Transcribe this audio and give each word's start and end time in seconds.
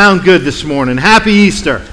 Sound 0.00 0.24
good 0.24 0.40
this 0.40 0.64
morning. 0.64 0.96
Happy 0.96 1.32
Easter. 1.32 1.86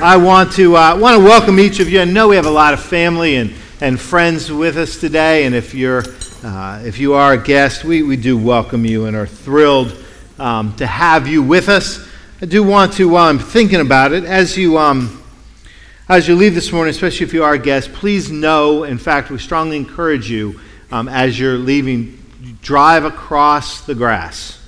I 0.00 0.16
want 0.16 0.52
to 0.52 0.76
uh, 0.76 0.96
want 0.96 1.18
to 1.18 1.24
welcome 1.24 1.58
each 1.58 1.80
of 1.80 1.88
you. 1.88 2.00
I 2.00 2.04
know 2.04 2.28
we 2.28 2.36
have 2.36 2.46
a 2.46 2.50
lot 2.50 2.74
of 2.74 2.80
family 2.80 3.34
and, 3.34 3.52
and 3.80 3.98
friends 3.98 4.52
with 4.52 4.76
us 4.76 5.00
today, 5.00 5.46
and 5.46 5.54
if 5.56 5.74
you're 5.74 6.04
uh, 6.44 6.80
if 6.84 7.00
you 7.00 7.14
are 7.14 7.32
a 7.32 7.36
guest, 7.36 7.82
we, 7.82 8.04
we 8.04 8.16
do 8.16 8.38
welcome 8.38 8.84
you 8.84 9.06
and 9.06 9.16
are 9.16 9.26
thrilled 9.26 9.96
um, 10.38 10.72
to 10.76 10.86
have 10.86 11.26
you 11.26 11.42
with 11.42 11.68
us. 11.68 12.08
I 12.40 12.46
do 12.46 12.62
want 12.62 12.92
to, 12.94 13.08
while 13.08 13.26
I'm 13.26 13.40
thinking 13.40 13.80
about 13.80 14.12
it, 14.12 14.22
as 14.22 14.56
you 14.56 14.78
um, 14.78 15.24
as 16.08 16.28
you 16.28 16.36
leave 16.36 16.54
this 16.54 16.70
morning, 16.70 16.90
especially 16.90 17.26
if 17.26 17.34
you 17.34 17.42
are 17.42 17.54
a 17.54 17.58
guest, 17.58 17.92
please 17.92 18.30
know. 18.30 18.84
In 18.84 18.98
fact, 18.98 19.28
we 19.28 19.38
strongly 19.38 19.76
encourage 19.76 20.30
you 20.30 20.60
um, 20.92 21.08
as 21.08 21.36
you're 21.36 21.58
leaving, 21.58 22.24
drive 22.62 23.04
across 23.04 23.84
the 23.84 23.96
grass. 23.96 24.59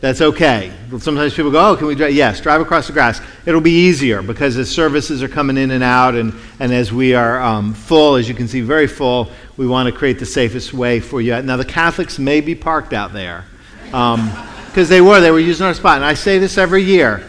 That's 0.00 0.22
okay. 0.22 0.72
Sometimes 0.98 1.34
people 1.34 1.50
go, 1.50 1.72
oh, 1.72 1.76
can 1.76 1.86
we 1.86 1.94
drive? 1.94 2.14
Yes, 2.14 2.40
drive 2.40 2.62
across 2.62 2.86
the 2.86 2.94
grass. 2.94 3.20
It'll 3.44 3.60
be 3.60 3.86
easier 3.86 4.22
because 4.22 4.56
as 4.56 4.70
services 4.70 5.22
are 5.22 5.28
coming 5.28 5.58
in 5.58 5.70
and 5.72 5.84
out, 5.84 6.14
and, 6.14 6.32
and 6.58 6.72
as 6.72 6.90
we 6.90 7.14
are 7.14 7.38
um, 7.42 7.74
full, 7.74 8.14
as 8.14 8.26
you 8.26 8.34
can 8.34 8.48
see, 8.48 8.62
very 8.62 8.86
full, 8.86 9.30
we 9.58 9.66
want 9.66 9.92
to 9.92 9.94
create 9.94 10.18
the 10.18 10.24
safest 10.24 10.72
way 10.72 11.00
for 11.00 11.20
you. 11.20 11.42
Now, 11.42 11.58
the 11.58 11.66
Catholics 11.66 12.18
may 12.18 12.40
be 12.40 12.54
parked 12.54 12.94
out 12.94 13.12
there 13.12 13.44
because 13.84 14.16
um, 14.16 14.86
they 14.88 15.02
were. 15.02 15.20
They 15.20 15.30
were 15.30 15.38
using 15.38 15.66
our 15.66 15.74
spot. 15.74 15.96
And 15.96 16.04
I 16.04 16.14
say 16.14 16.38
this 16.38 16.56
every 16.56 16.82
year. 16.82 17.22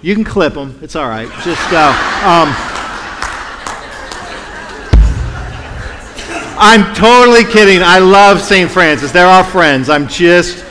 You 0.00 0.14
can 0.14 0.22
clip 0.22 0.54
them. 0.54 0.78
It's 0.82 0.94
all 0.94 1.08
right. 1.08 1.28
Just 1.42 1.70
go. 1.72 1.88
Um, 2.22 2.54
I'm 6.58 6.94
totally 6.94 7.44
kidding. 7.44 7.82
I 7.82 7.98
love 7.98 8.40
St. 8.40 8.70
Francis. 8.70 9.10
They're 9.10 9.26
our 9.26 9.44
friends. 9.44 9.90
I'm 9.90 10.06
just 10.06 10.65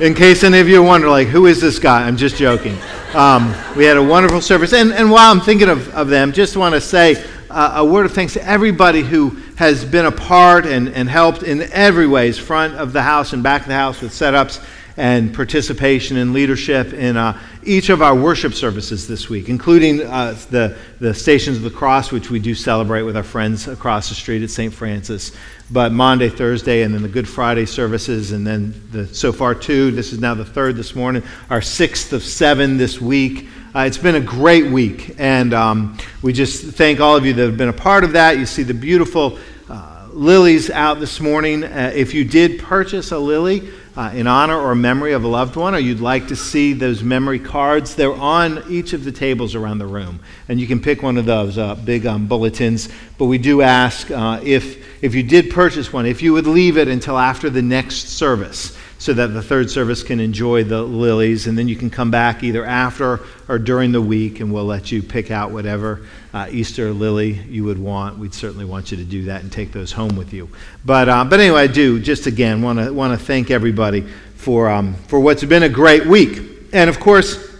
in 0.00 0.14
case 0.14 0.44
any 0.44 0.60
of 0.60 0.68
you 0.68 0.82
wonder, 0.82 1.08
like, 1.08 1.28
who 1.28 1.46
is 1.46 1.60
this 1.60 1.78
guy? 1.78 2.06
I'm 2.06 2.16
just 2.16 2.36
joking. 2.36 2.76
Um, 3.14 3.54
we 3.76 3.84
had 3.84 3.96
a 3.96 4.02
wonderful 4.02 4.40
service. 4.40 4.72
And, 4.72 4.92
and 4.92 5.10
while 5.10 5.30
I'm 5.30 5.40
thinking 5.40 5.68
of, 5.68 5.88
of 5.94 6.08
them, 6.08 6.32
just 6.32 6.56
want 6.56 6.74
to 6.74 6.80
say 6.80 7.24
uh, 7.50 7.72
a 7.76 7.84
word 7.84 8.06
of 8.06 8.12
thanks 8.12 8.34
to 8.34 8.48
everybody 8.48 9.02
who 9.02 9.30
has 9.56 9.84
been 9.84 10.06
a 10.06 10.12
part 10.12 10.66
and, 10.66 10.88
and 10.90 11.08
helped 11.08 11.42
in 11.42 11.62
every 11.72 12.06
ways, 12.06 12.38
front 12.38 12.74
of 12.74 12.92
the 12.92 13.02
house 13.02 13.32
and 13.32 13.42
back 13.42 13.62
of 13.62 13.68
the 13.68 13.74
house 13.74 14.00
with 14.00 14.12
setups 14.12 14.64
and 14.98 15.32
participation 15.32 16.16
and 16.16 16.32
leadership 16.32 16.92
in 16.92 17.16
uh, 17.16 17.40
each 17.62 17.88
of 17.88 18.02
our 18.02 18.16
worship 18.16 18.52
services 18.52 19.06
this 19.06 19.28
week, 19.28 19.48
including 19.48 20.02
uh, 20.02 20.36
the, 20.50 20.76
the 20.98 21.14
Stations 21.14 21.56
of 21.56 21.62
the 21.62 21.70
Cross, 21.70 22.10
which 22.10 22.30
we 22.30 22.40
do 22.40 22.52
celebrate 22.52 23.02
with 23.02 23.16
our 23.16 23.22
friends 23.22 23.68
across 23.68 24.08
the 24.08 24.16
street 24.16 24.42
at 24.42 24.50
St. 24.50 24.74
Francis. 24.74 25.30
But 25.70 25.92
Monday, 25.92 26.28
Thursday, 26.28 26.82
and 26.82 26.92
then 26.92 27.02
the 27.02 27.08
Good 27.08 27.28
Friday 27.28 27.64
services, 27.64 28.32
and 28.32 28.44
then 28.44 28.74
the 28.90 29.06
so 29.06 29.32
far 29.32 29.54
two. 29.54 29.92
This 29.92 30.12
is 30.12 30.18
now 30.18 30.34
the 30.34 30.44
third 30.44 30.74
this 30.74 30.96
morning, 30.96 31.22
our 31.48 31.62
sixth 31.62 32.12
of 32.12 32.24
seven 32.24 32.76
this 32.76 33.00
week. 33.00 33.48
Uh, 33.76 33.80
it's 33.80 33.98
been 33.98 34.16
a 34.16 34.20
great 34.20 34.66
week, 34.66 35.14
and 35.18 35.54
um, 35.54 35.96
we 36.22 36.32
just 36.32 36.64
thank 36.74 36.98
all 36.98 37.14
of 37.14 37.24
you 37.24 37.34
that 37.34 37.46
have 37.46 37.56
been 37.56 37.68
a 37.68 37.72
part 37.72 38.02
of 38.02 38.12
that. 38.14 38.36
You 38.36 38.46
see 38.46 38.64
the 38.64 38.74
beautiful 38.74 39.38
uh, 39.68 40.08
lilies 40.10 40.70
out 40.70 40.98
this 40.98 41.20
morning. 41.20 41.62
Uh, 41.62 41.92
if 41.94 42.14
you 42.14 42.24
did 42.24 42.58
purchase 42.58 43.12
a 43.12 43.18
lily, 43.18 43.70
uh, 43.98 44.12
in 44.14 44.28
honor 44.28 44.56
or 44.56 44.76
memory 44.76 45.12
of 45.12 45.24
a 45.24 45.26
loved 45.26 45.56
one, 45.56 45.74
or 45.74 45.78
you'd 45.80 45.98
like 45.98 46.28
to 46.28 46.36
see 46.36 46.72
those 46.72 47.02
memory 47.02 47.40
cards, 47.40 47.96
they're 47.96 48.14
on 48.14 48.62
each 48.70 48.92
of 48.92 49.02
the 49.02 49.10
tables 49.10 49.56
around 49.56 49.78
the 49.78 49.86
room. 49.86 50.20
And 50.46 50.60
you 50.60 50.68
can 50.68 50.78
pick 50.78 51.02
one 51.02 51.16
of 51.16 51.24
those 51.24 51.58
uh, 51.58 51.74
big 51.74 52.06
um, 52.06 52.28
bulletins. 52.28 52.88
But 53.18 53.24
we 53.24 53.38
do 53.38 53.60
ask 53.60 54.08
uh, 54.12 54.38
if, 54.44 55.02
if 55.02 55.16
you 55.16 55.24
did 55.24 55.50
purchase 55.50 55.92
one, 55.92 56.06
if 56.06 56.22
you 56.22 56.32
would 56.34 56.46
leave 56.46 56.78
it 56.78 56.86
until 56.86 57.18
after 57.18 57.50
the 57.50 57.60
next 57.60 58.10
service 58.10 58.77
so 58.98 59.12
that 59.12 59.28
the 59.28 59.42
third 59.42 59.70
service 59.70 60.02
can 60.02 60.18
enjoy 60.18 60.64
the 60.64 60.82
lilies, 60.82 61.46
and 61.46 61.56
then 61.56 61.68
you 61.68 61.76
can 61.76 61.88
come 61.88 62.10
back 62.10 62.42
either 62.42 62.64
after 62.64 63.20
or 63.48 63.58
during 63.58 63.92
the 63.92 64.02
week, 64.02 64.40
and 64.40 64.52
we'll 64.52 64.64
let 64.64 64.90
you 64.90 65.02
pick 65.02 65.30
out 65.30 65.52
whatever 65.52 66.04
uh, 66.34 66.48
Easter 66.50 66.92
lily 66.92 67.32
you 67.32 67.62
would 67.64 67.78
want. 67.78 68.18
We'd 68.18 68.34
certainly 68.34 68.64
want 68.64 68.90
you 68.90 68.96
to 68.96 69.04
do 69.04 69.24
that 69.24 69.42
and 69.42 69.52
take 69.52 69.72
those 69.72 69.92
home 69.92 70.16
with 70.16 70.32
you. 70.32 70.48
But, 70.84 71.08
uh, 71.08 71.24
but 71.24 71.38
anyway, 71.38 71.62
I 71.62 71.66
do 71.68 72.00
just 72.00 72.26
again 72.26 72.60
want 72.60 72.80
to 72.80 72.92
want 72.92 73.18
to 73.18 73.24
thank 73.24 73.52
everybody 73.52 74.04
for 74.34 74.68
um, 74.68 74.94
for 75.06 75.20
what's 75.20 75.44
been 75.44 75.62
a 75.62 75.68
great 75.68 76.06
week, 76.06 76.40
and 76.72 76.90
of 76.90 76.98
course, 76.98 77.56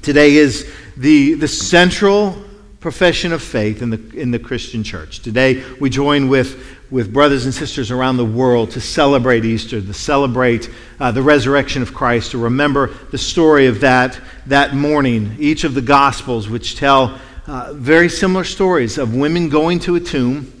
today 0.00 0.36
is 0.36 0.72
the 0.96 1.34
the 1.34 1.48
central 1.48 2.42
profession 2.82 3.32
of 3.32 3.40
faith 3.40 3.80
in 3.80 3.90
the 3.90 4.00
in 4.14 4.32
the 4.32 4.38
Christian 4.38 4.82
church. 4.82 5.20
Today 5.20 5.64
we 5.80 5.88
join 5.88 6.28
with 6.28 6.62
with 6.90 7.12
brothers 7.12 7.46
and 7.46 7.54
sisters 7.54 7.90
around 7.90 8.18
the 8.18 8.24
world 8.24 8.72
to 8.72 8.80
celebrate 8.80 9.44
Easter, 9.46 9.80
to 9.80 9.94
celebrate 9.94 10.68
uh, 11.00 11.10
the 11.10 11.22
resurrection 11.22 11.80
of 11.80 11.94
Christ, 11.94 12.32
to 12.32 12.38
remember 12.38 12.88
the 13.10 13.16
story 13.16 13.66
of 13.66 13.80
that, 13.80 14.20
that 14.46 14.74
morning. 14.74 15.34
Each 15.38 15.64
of 15.64 15.72
the 15.72 15.80
Gospels, 15.80 16.50
which 16.50 16.76
tell 16.76 17.18
uh, 17.46 17.72
very 17.72 18.10
similar 18.10 18.44
stories 18.44 18.98
of 18.98 19.14
women 19.14 19.48
going 19.48 19.78
to 19.80 19.94
a 19.94 20.00
tomb 20.00 20.52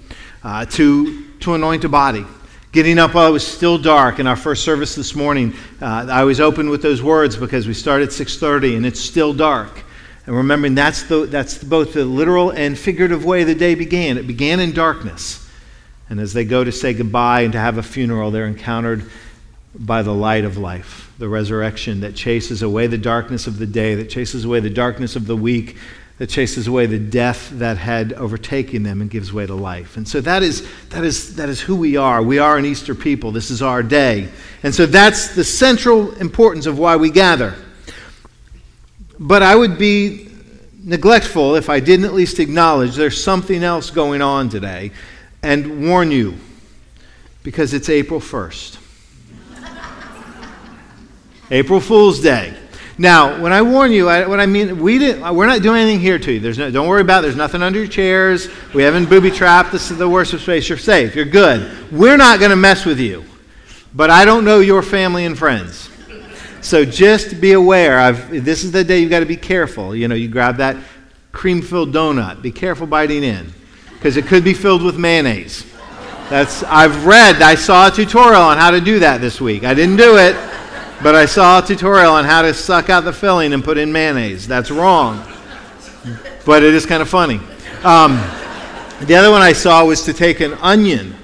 uh, 0.42 0.64
to, 0.64 1.30
to 1.40 1.54
anoint 1.54 1.84
a 1.84 1.88
body. 1.90 2.24
Getting 2.70 2.98
up 2.98 3.12
while 3.12 3.28
it 3.28 3.32
was 3.32 3.46
still 3.46 3.76
dark. 3.76 4.18
In 4.18 4.26
our 4.26 4.36
first 4.36 4.64
service 4.64 4.94
this 4.94 5.14
morning, 5.14 5.52
uh, 5.82 6.06
I 6.10 6.24
was 6.24 6.40
open 6.40 6.70
with 6.70 6.80
those 6.80 7.02
words 7.02 7.36
because 7.36 7.66
we 7.66 7.74
started 7.74 8.08
at 8.08 8.14
6.30 8.14 8.78
and 8.78 8.86
it's 8.86 9.00
still 9.00 9.34
dark. 9.34 9.84
And 10.26 10.36
remembering 10.36 10.74
that's, 10.74 11.02
the, 11.04 11.26
that's 11.26 11.62
both 11.62 11.94
the 11.94 12.04
literal 12.04 12.50
and 12.50 12.78
figurative 12.78 13.24
way 13.24 13.44
the 13.44 13.54
day 13.54 13.74
began. 13.74 14.18
It 14.18 14.26
began 14.26 14.60
in 14.60 14.72
darkness. 14.72 15.48
And 16.08 16.20
as 16.20 16.32
they 16.32 16.44
go 16.44 16.62
to 16.62 16.70
say 16.70 16.94
goodbye 16.94 17.40
and 17.42 17.52
to 17.54 17.58
have 17.58 17.78
a 17.78 17.82
funeral, 17.82 18.30
they're 18.30 18.46
encountered 18.46 19.10
by 19.74 20.02
the 20.02 20.12
light 20.12 20.44
of 20.44 20.58
life, 20.58 21.12
the 21.18 21.28
resurrection 21.28 22.00
that 22.00 22.14
chases 22.14 22.62
away 22.62 22.86
the 22.86 22.98
darkness 22.98 23.46
of 23.46 23.58
the 23.58 23.66
day, 23.66 23.94
that 23.94 24.10
chases 24.10 24.44
away 24.44 24.60
the 24.60 24.70
darkness 24.70 25.16
of 25.16 25.26
the 25.26 25.36
week, 25.36 25.76
that 26.18 26.28
chases 26.28 26.68
away 26.68 26.86
the 26.86 26.98
death 26.98 27.50
that 27.54 27.78
had 27.78 28.12
overtaken 28.12 28.82
them 28.82 29.00
and 29.00 29.10
gives 29.10 29.32
way 29.32 29.46
to 29.46 29.54
life. 29.54 29.96
And 29.96 30.06
so 30.06 30.20
that 30.20 30.42
is, 30.42 30.68
that 30.90 31.02
is, 31.02 31.36
that 31.36 31.48
is 31.48 31.60
who 31.60 31.74
we 31.74 31.96
are. 31.96 32.22
We 32.22 32.38
are 32.38 32.58
an 32.58 32.66
Easter 32.66 32.94
people. 32.94 33.32
This 33.32 33.50
is 33.50 33.62
our 33.62 33.82
day. 33.82 34.28
And 34.62 34.74
so 34.74 34.86
that's 34.86 35.34
the 35.34 35.42
central 35.42 36.12
importance 36.16 36.66
of 36.66 36.78
why 36.78 36.96
we 36.96 37.10
gather. 37.10 37.56
But 39.22 39.44
I 39.44 39.54
would 39.54 39.78
be 39.78 40.28
neglectful 40.82 41.54
if 41.54 41.70
I 41.70 41.78
didn't 41.78 42.06
at 42.06 42.12
least 42.12 42.40
acknowledge 42.40 42.96
there's 42.96 43.22
something 43.22 43.62
else 43.62 43.88
going 43.88 44.20
on 44.20 44.48
today 44.48 44.90
and 45.44 45.86
warn 45.88 46.10
you 46.10 46.34
because 47.44 47.72
it's 47.72 47.88
April 47.88 48.18
1st. 48.18 48.78
April 51.52 51.78
Fool's 51.78 52.18
Day. 52.18 52.52
Now, 52.98 53.40
when 53.40 53.52
I 53.52 53.62
warn 53.62 53.92
you, 53.92 54.08
I, 54.08 54.26
what 54.26 54.40
I 54.40 54.46
mean, 54.46 54.80
we 54.80 54.98
didn't, 54.98 55.36
we're 55.36 55.46
not 55.46 55.62
doing 55.62 55.82
anything 55.82 56.00
here 56.00 56.18
to 56.18 56.32
you. 56.32 56.40
There's 56.40 56.58
no, 56.58 56.72
don't 56.72 56.88
worry 56.88 57.02
about 57.02 57.20
it. 57.20 57.22
There's 57.22 57.36
nothing 57.36 57.62
under 57.62 57.78
your 57.78 57.88
chairs. 57.88 58.48
We 58.74 58.82
haven't 58.82 59.08
booby 59.08 59.30
trapped. 59.30 59.70
This 59.70 59.92
is 59.92 59.98
the 59.98 60.08
worship 60.08 60.40
space. 60.40 60.68
You're 60.68 60.78
safe. 60.78 61.14
You're 61.14 61.26
good. 61.26 61.92
We're 61.92 62.16
not 62.16 62.40
going 62.40 62.50
to 62.50 62.56
mess 62.56 62.84
with 62.84 62.98
you. 62.98 63.24
But 63.94 64.10
I 64.10 64.24
don't 64.24 64.44
know 64.44 64.58
your 64.58 64.82
family 64.82 65.26
and 65.26 65.38
friends. 65.38 65.91
So 66.62 66.84
just 66.84 67.40
be 67.40 67.52
aware. 67.52 67.98
I've, 67.98 68.44
this 68.44 68.62
is 68.62 68.70
the 68.70 68.84
day 68.84 69.00
you've 69.00 69.10
got 69.10 69.20
to 69.20 69.26
be 69.26 69.36
careful. 69.36 69.96
You 69.96 70.06
know, 70.06 70.14
you 70.14 70.28
grab 70.28 70.58
that 70.58 70.76
cream 71.32 71.60
filled 71.60 71.92
donut. 71.92 72.40
Be 72.40 72.52
careful 72.52 72.86
biting 72.86 73.24
in 73.24 73.52
because 73.94 74.16
it 74.16 74.26
could 74.26 74.44
be 74.44 74.54
filled 74.54 74.82
with 74.82 74.96
mayonnaise. 74.96 75.66
That's 76.30 76.62
I've 76.62 77.04
read, 77.04 77.42
I 77.42 77.56
saw 77.56 77.88
a 77.88 77.90
tutorial 77.90 78.40
on 78.40 78.58
how 78.58 78.70
to 78.70 78.80
do 78.80 79.00
that 79.00 79.20
this 79.20 79.40
week. 79.40 79.64
I 79.64 79.74
didn't 79.74 79.96
do 79.96 80.16
it, 80.18 80.36
but 81.02 81.16
I 81.16 81.26
saw 81.26 81.58
a 81.58 81.66
tutorial 81.66 82.12
on 82.12 82.24
how 82.24 82.42
to 82.42 82.54
suck 82.54 82.88
out 82.88 83.02
the 83.02 83.12
filling 83.12 83.52
and 83.52 83.64
put 83.64 83.76
in 83.76 83.90
mayonnaise. 83.90 84.46
That's 84.46 84.70
wrong. 84.70 85.26
But 86.46 86.62
it 86.62 86.74
is 86.74 86.86
kind 86.86 87.02
of 87.02 87.08
funny. 87.08 87.40
Um, 87.82 88.14
the 89.02 89.16
other 89.16 89.32
one 89.32 89.42
I 89.42 89.52
saw 89.52 89.84
was 89.84 90.04
to 90.04 90.12
take 90.12 90.38
an 90.38 90.54
onion 90.54 91.16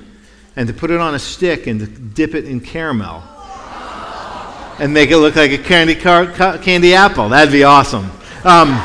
and 0.57 0.67
to 0.67 0.75
put 0.75 0.91
it 0.91 1.01
on 1.01 1.15
a 1.15 1.19
stick 1.21 1.69
and 1.69 1.79
to 1.79 1.87
dip 1.87 2.35
it 2.35 2.45
in 2.45 2.59
caramel 2.61 3.23
and 4.79 4.95
make 4.95 5.11
it 5.11 5.19
look 5.19 5.37
like 5.37 5.51
a 5.51 5.59
candy, 5.59 5.95
car, 5.95 6.27
candy 6.59 6.95
apple. 6.95 7.29
That'd 7.29 7.53
be 7.53 7.65
awesome. 7.65 8.11
Um, 8.45 8.81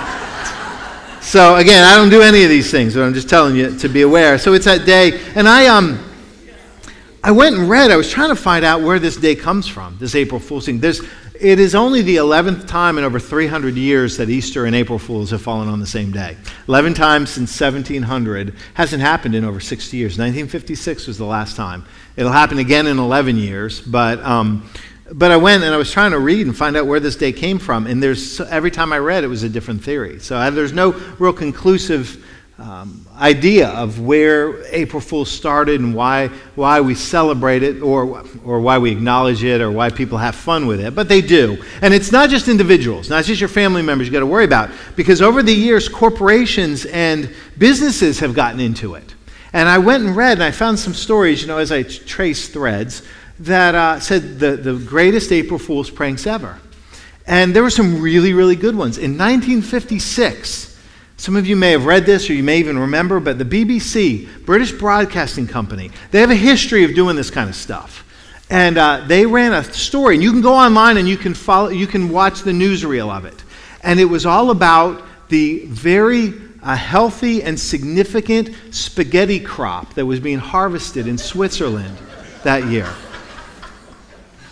so 1.22 1.56
again, 1.56 1.84
I 1.84 1.96
don't 1.96 2.10
do 2.10 2.22
any 2.22 2.44
of 2.44 2.50
these 2.50 2.70
things, 2.70 2.96
but 2.96 3.04
I'm 3.04 3.14
just 3.14 3.30
telling 3.30 3.56
you 3.56 3.78
to 3.80 3.90
be 3.90 4.02
aware. 4.02 4.38
So 4.38 4.54
it's 4.54 4.66
that 4.66 4.86
day, 4.86 5.22
and 5.36 5.48
I 5.48 5.68
um, 5.68 6.04
I 7.24 7.32
went 7.32 7.56
and 7.56 7.70
read. 7.70 7.92
I 7.92 7.96
was 7.96 8.12
trying 8.12 8.30
to 8.30 8.36
find 8.36 8.66
out 8.66 8.82
where 8.82 9.00
this 9.00 9.16
day 9.16 9.34
comes 9.34 9.68
from. 9.68 9.98
This 9.98 10.14
April 10.14 10.42
Fool's 10.42 10.66
thing. 10.66 10.80
There's, 10.80 11.02
it 11.40 11.58
is 11.58 11.74
only 11.74 12.02
the 12.02 12.18
11th 12.18 12.68
time 12.68 12.98
in 12.98 13.06
over 13.06 13.18
300 13.18 13.76
years 13.76 14.18
that 14.18 14.30
Easter 14.30 14.66
and 14.66 14.76
April 14.76 15.00
Fools 15.00 15.32
have 15.32 15.42
fallen 15.42 15.70
on 15.70 15.80
the 15.80 15.88
same 15.88 16.12
day. 16.12 16.36
11 16.68 16.94
times 16.94 17.30
since 17.30 17.58
1700. 17.60 18.54
Hasn't 18.74 19.02
happened 19.02 19.36
in 19.36 19.46
over 19.46 19.62
60 19.62 19.96
years. 19.96 20.12
1956 20.18 21.08
was 21.08 21.18
the 21.18 21.26
last 21.26 21.56
time. 21.56 21.86
It'll 22.18 22.32
happen 22.32 22.58
again 22.58 22.88
in 22.88 23.00
11 23.00 23.38
years, 23.38 23.80
but. 23.80 24.20
Um, 24.20 24.70
but 25.14 25.32
I 25.32 25.38
went 25.38 25.64
and 25.64 25.74
I 25.74 25.78
was 25.78 25.92
trying 25.92 26.12
to 26.12 26.20
read 26.20 26.46
and 26.48 26.56
find 26.56 26.76
out 26.76 26.86
where 26.86 27.00
this 27.00 27.16
day 27.16 27.32
came 27.32 27.60
from, 27.60 27.88
and 27.88 28.02
there's 28.02 28.42
every 28.42 28.72
time 28.72 28.92
I 28.92 28.98
read, 28.98 29.24
it 29.24 29.28
was 29.28 29.44
a 29.44 29.50
different 29.50 29.84
theory. 29.84 30.20
So 30.20 30.38
I, 30.38 30.50
there's 30.50 30.74
no 30.74 30.92
real 31.20 31.34
conclusive 31.34 32.24
um, 32.60 33.06
idea 33.18 33.70
of 33.70 34.00
where 34.00 34.64
April 34.74 35.02
Fool's 35.02 35.32
started 35.32 35.82
and 35.82 35.96
why, 35.96 36.28
why 36.56 36.82
we 36.82 36.96
celebrate 36.96 37.64
it 37.64 37.82
or, 37.82 38.24
or 38.46 38.62
why 38.62 38.78
we 38.78 38.92
acknowledge 38.92 39.44
it 39.44 39.60
or 39.60 39.72
why 39.72 39.90
people 39.90 40.18
have 40.18 40.36
fun 40.36 40.68
with 40.68 40.80
it, 40.80 40.94
but 40.94 41.10
they 41.10 41.22
do. 41.22 41.64
And 41.82 41.94
it's 41.94 42.12
not 42.12 42.30
just 42.30 42.48
individuals, 42.48 43.10
not 43.10 43.26
just 43.26 43.42
your 43.42 43.50
family 43.50 43.82
members 43.82 44.08
you 44.08 44.14
got 44.14 44.20
to 44.20 44.26
worry 44.26 44.46
about, 44.46 44.70
because 44.96 45.22
over 45.22 45.42
the 45.42 45.54
years, 45.54 45.90
corporations 45.90 46.86
and 46.86 47.34
businesses 47.58 48.20
have 48.20 48.34
gotten 48.34 48.60
into 48.60 48.96
it. 48.96 49.16
And 49.52 49.68
I 49.68 49.78
went 49.78 50.04
and 50.04 50.16
read 50.16 50.34
and 50.34 50.44
I 50.44 50.52
found 50.52 50.80
some 50.80 50.94
stories, 50.94 51.42
you 51.42 51.48
know, 51.48 51.58
as 51.58 51.72
I 51.72 51.84
traced 51.84 52.54
threads, 52.54 53.04
that 53.40 53.76
uh, 53.76 54.00
said 54.00 54.40
the, 54.40 54.56
the 54.58 54.74
greatest 54.74 55.32
April 55.32 55.60
Fool's 55.60 55.90
pranks 55.90 56.28
ever. 56.28 56.60
And 57.26 57.56
there 57.56 57.64
were 57.64 57.70
some 57.70 58.02
really, 58.02 58.34
really 58.34 58.56
good 58.56 58.76
ones. 58.76 58.98
In 58.98 59.18
1956, 59.18 60.78
some 61.18 61.36
of 61.36 61.48
you 61.48 61.56
may 61.56 61.72
have 61.72 61.86
read 61.86 62.06
this 62.06 62.30
or 62.30 62.34
you 62.34 62.44
may 62.44 62.60
even 62.60 62.78
remember, 62.78 63.20
but 63.20 63.38
the 63.38 63.46
BBC, 63.46 64.46
British 64.46 64.72
Broadcasting 64.74 65.48
Company, 65.48 65.92
they 66.12 66.20
have 66.20 66.32
a 66.32 66.36
history 66.36 66.84
of 66.84 66.96
doing 66.96 67.16
this 67.16 67.32
kind 67.32 67.50
of 67.50 67.56
stuff. 67.56 68.06
And 68.50 68.78
uh, 68.78 69.06
they 69.08 69.26
ran 69.26 69.54
a 69.54 69.64
story, 69.64 70.16
and 70.16 70.24
you 70.24 70.32
can 70.32 70.42
go 70.42 70.54
online 70.54 70.98
and 70.98 71.08
you 71.08 71.18
can, 71.18 71.34
follow, 71.34 71.70
you 71.70 71.88
can 71.88 72.10
watch 72.10 72.42
the 72.42 72.52
newsreel 72.52 73.10
of 73.10 73.26
it. 73.26 73.42
And 73.84 74.00
it 74.00 74.06
was 74.06 74.26
all 74.26 74.52
about 74.52 75.02
the 75.30 75.66
very 75.66 76.34
uh, 76.62 76.76
healthy 76.76 77.42
and 77.42 77.60
significant 77.60 78.50
spaghetti 78.72 79.40
crop 79.40 79.94
that 79.96 80.06
was 80.06 80.20
being 80.20 80.40
harvested 80.40 81.08
in 81.08 81.18
Switzerland 81.18 81.98
that 82.44 82.66
year. 82.66 82.94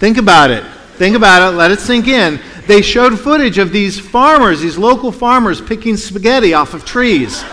Think 0.02 0.18
about 0.18 0.50
it. 0.50 0.66
Think 0.98 1.16
about 1.16 1.54
it. 1.54 1.56
Let 1.56 1.70
it 1.70 1.80
sink 1.80 2.08
in 2.08 2.40
they 2.68 2.82
showed 2.82 3.20
footage 3.20 3.58
of 3.58 3.72
these 3.72 4.00
farmers, 4.00 4.62
these 4.62 4.78
local 4.78 5.12
farmers, 5.12 5.60
picking 5.60 5.98
spaghetti 5.98 6.54
off 6.54 6.74
of 6.74 6.86
trees. 6.86 7.44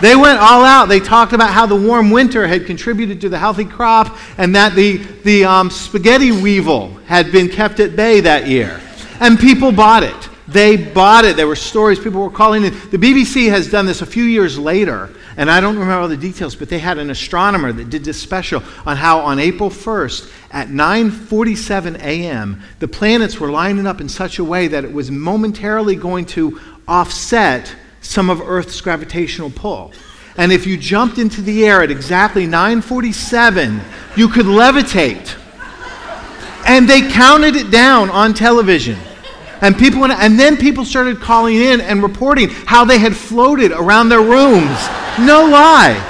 They 0.00 0.16
went 0.16 0.38
all 0.38 0.64
out. 0.64 0.86
They 0.86 1.00
talked 1.00 1.32
about 1.32 1.50
how 1.50 1.66
the 1.66 1.76
warm 1.76 2.10
winter 2.10 2.46
had 2.46 2.66
contributed 2.66 3.20
to 3.22 3.28
the 3.28 3.38
healthy 3.38 3.64
crop 3.64 4.16
and 4.38 4.54
that 4.54 4.74
the, 4.74 4.98
the 5.24 5.44
um, 5.44 5.68
spaghetti 5.68 6.32
weevil 6.32 6.88
had 7.06 7.30
been 7.30 7.48
kept 7.48 7.80
at 7.80 7.94
bay 7.94 8.20
that 8.20 8.46
year. 8.46 8.80
And 9.20 9.38
people 9.38 9.72
bought 9.72 10.02
it. 10.02 10.21
They 10.48 10.76
bought 10.76 11.24
it. 11.24 11.36
There 11.36 11.46
were 11.46 11.56
stories. 11.56 11.98
People 11.98 12.22
were 12.22 12.30
calling 12.30 12.64
it. 12.64 12.90
The 12.90 12.98
BBC 12.98 13.48
has 13.48 13.70
done 13.70 13.86
this 13.86 14.02
a 14.02 14.06
few 14.06 14.24
years 14.24 14.58
later, 14.58 15.10
and 15.36 15.50
I 15.50 15.60
don't 15.60 15.74
remember 15.74 16.02
all 16.02 16.08
the 16.08 16.16
details, 16.16 16.56
but 16.56 16.68
they 16.68 16.80
had 16.80 16.98
an 16.98 17.10
astronomer 17.10 17.72
that 17.72 17.90
did 17.90 18.04
this 18.04 18.20
special 18.20 18.62
on 18.84 18.96
how 18.96 19.20
on 19.20 19.38
April 19.38 19.70
1st 19.70 20.30
at 20.50 20.68
9:47 20.68 21.96
a.m. 22.02 22.60
the 22.80 22.88
planets 22.88 23.38
were 23.38 23.50
lining 23.50 23.86
up 23.86 24.00
in 24.00 24.08
such 24.08 24.38
a 24.38 24.44
way 24.44 24.66
that 24.66 24.84
it 24.84 24.92
was 24.92 25.10
momentarily 25.10 25.94
going 25.94 26.24
to 26.26 26.60
offset 26.88 27.74
some 28.00 28.28
of 28.28 28.40
Earth's 28.40 28.80
gravitational 28.80 29.50
pull. 29.50 29.92
And 30.36 30.50
if 30.50 30.66
you 30.66 30.76
jumped 30.76 31.18
into 31.18 31.40
the 31.40 31.64
air 31.64 31.82
at 31.82 31.90
exactly 31.90 32.46
9:47, 32.46 33.80
you 34.16 34.28
could 34.28 34.46
levitate. 34.46 35.36
And 36.66 36.88
they 36.88 37.10
counted 37.10 37.54
it 37.54 37.70
down 37.70 38.10
on 38.10 38.34
television. 38.34 38.98
And 39.62 39.78
people 39.78 40.04
and 40.04 40.38
then 40.38 40.56
people 40.56 40.84
started 40.84 41.20
calling 41.20 41.56
in 41.56 41.80
and 41.80 42.02
reporting 42.02 42.48
how 42.50 42.84
they 42.84 42.98
had 42.98 43.16
floated 43.16 43.70
around 43.70 44.08
their 44.08 44.20
rooms. 44.20 44.76
No 45.20 45.46
lie. 45.46 46.08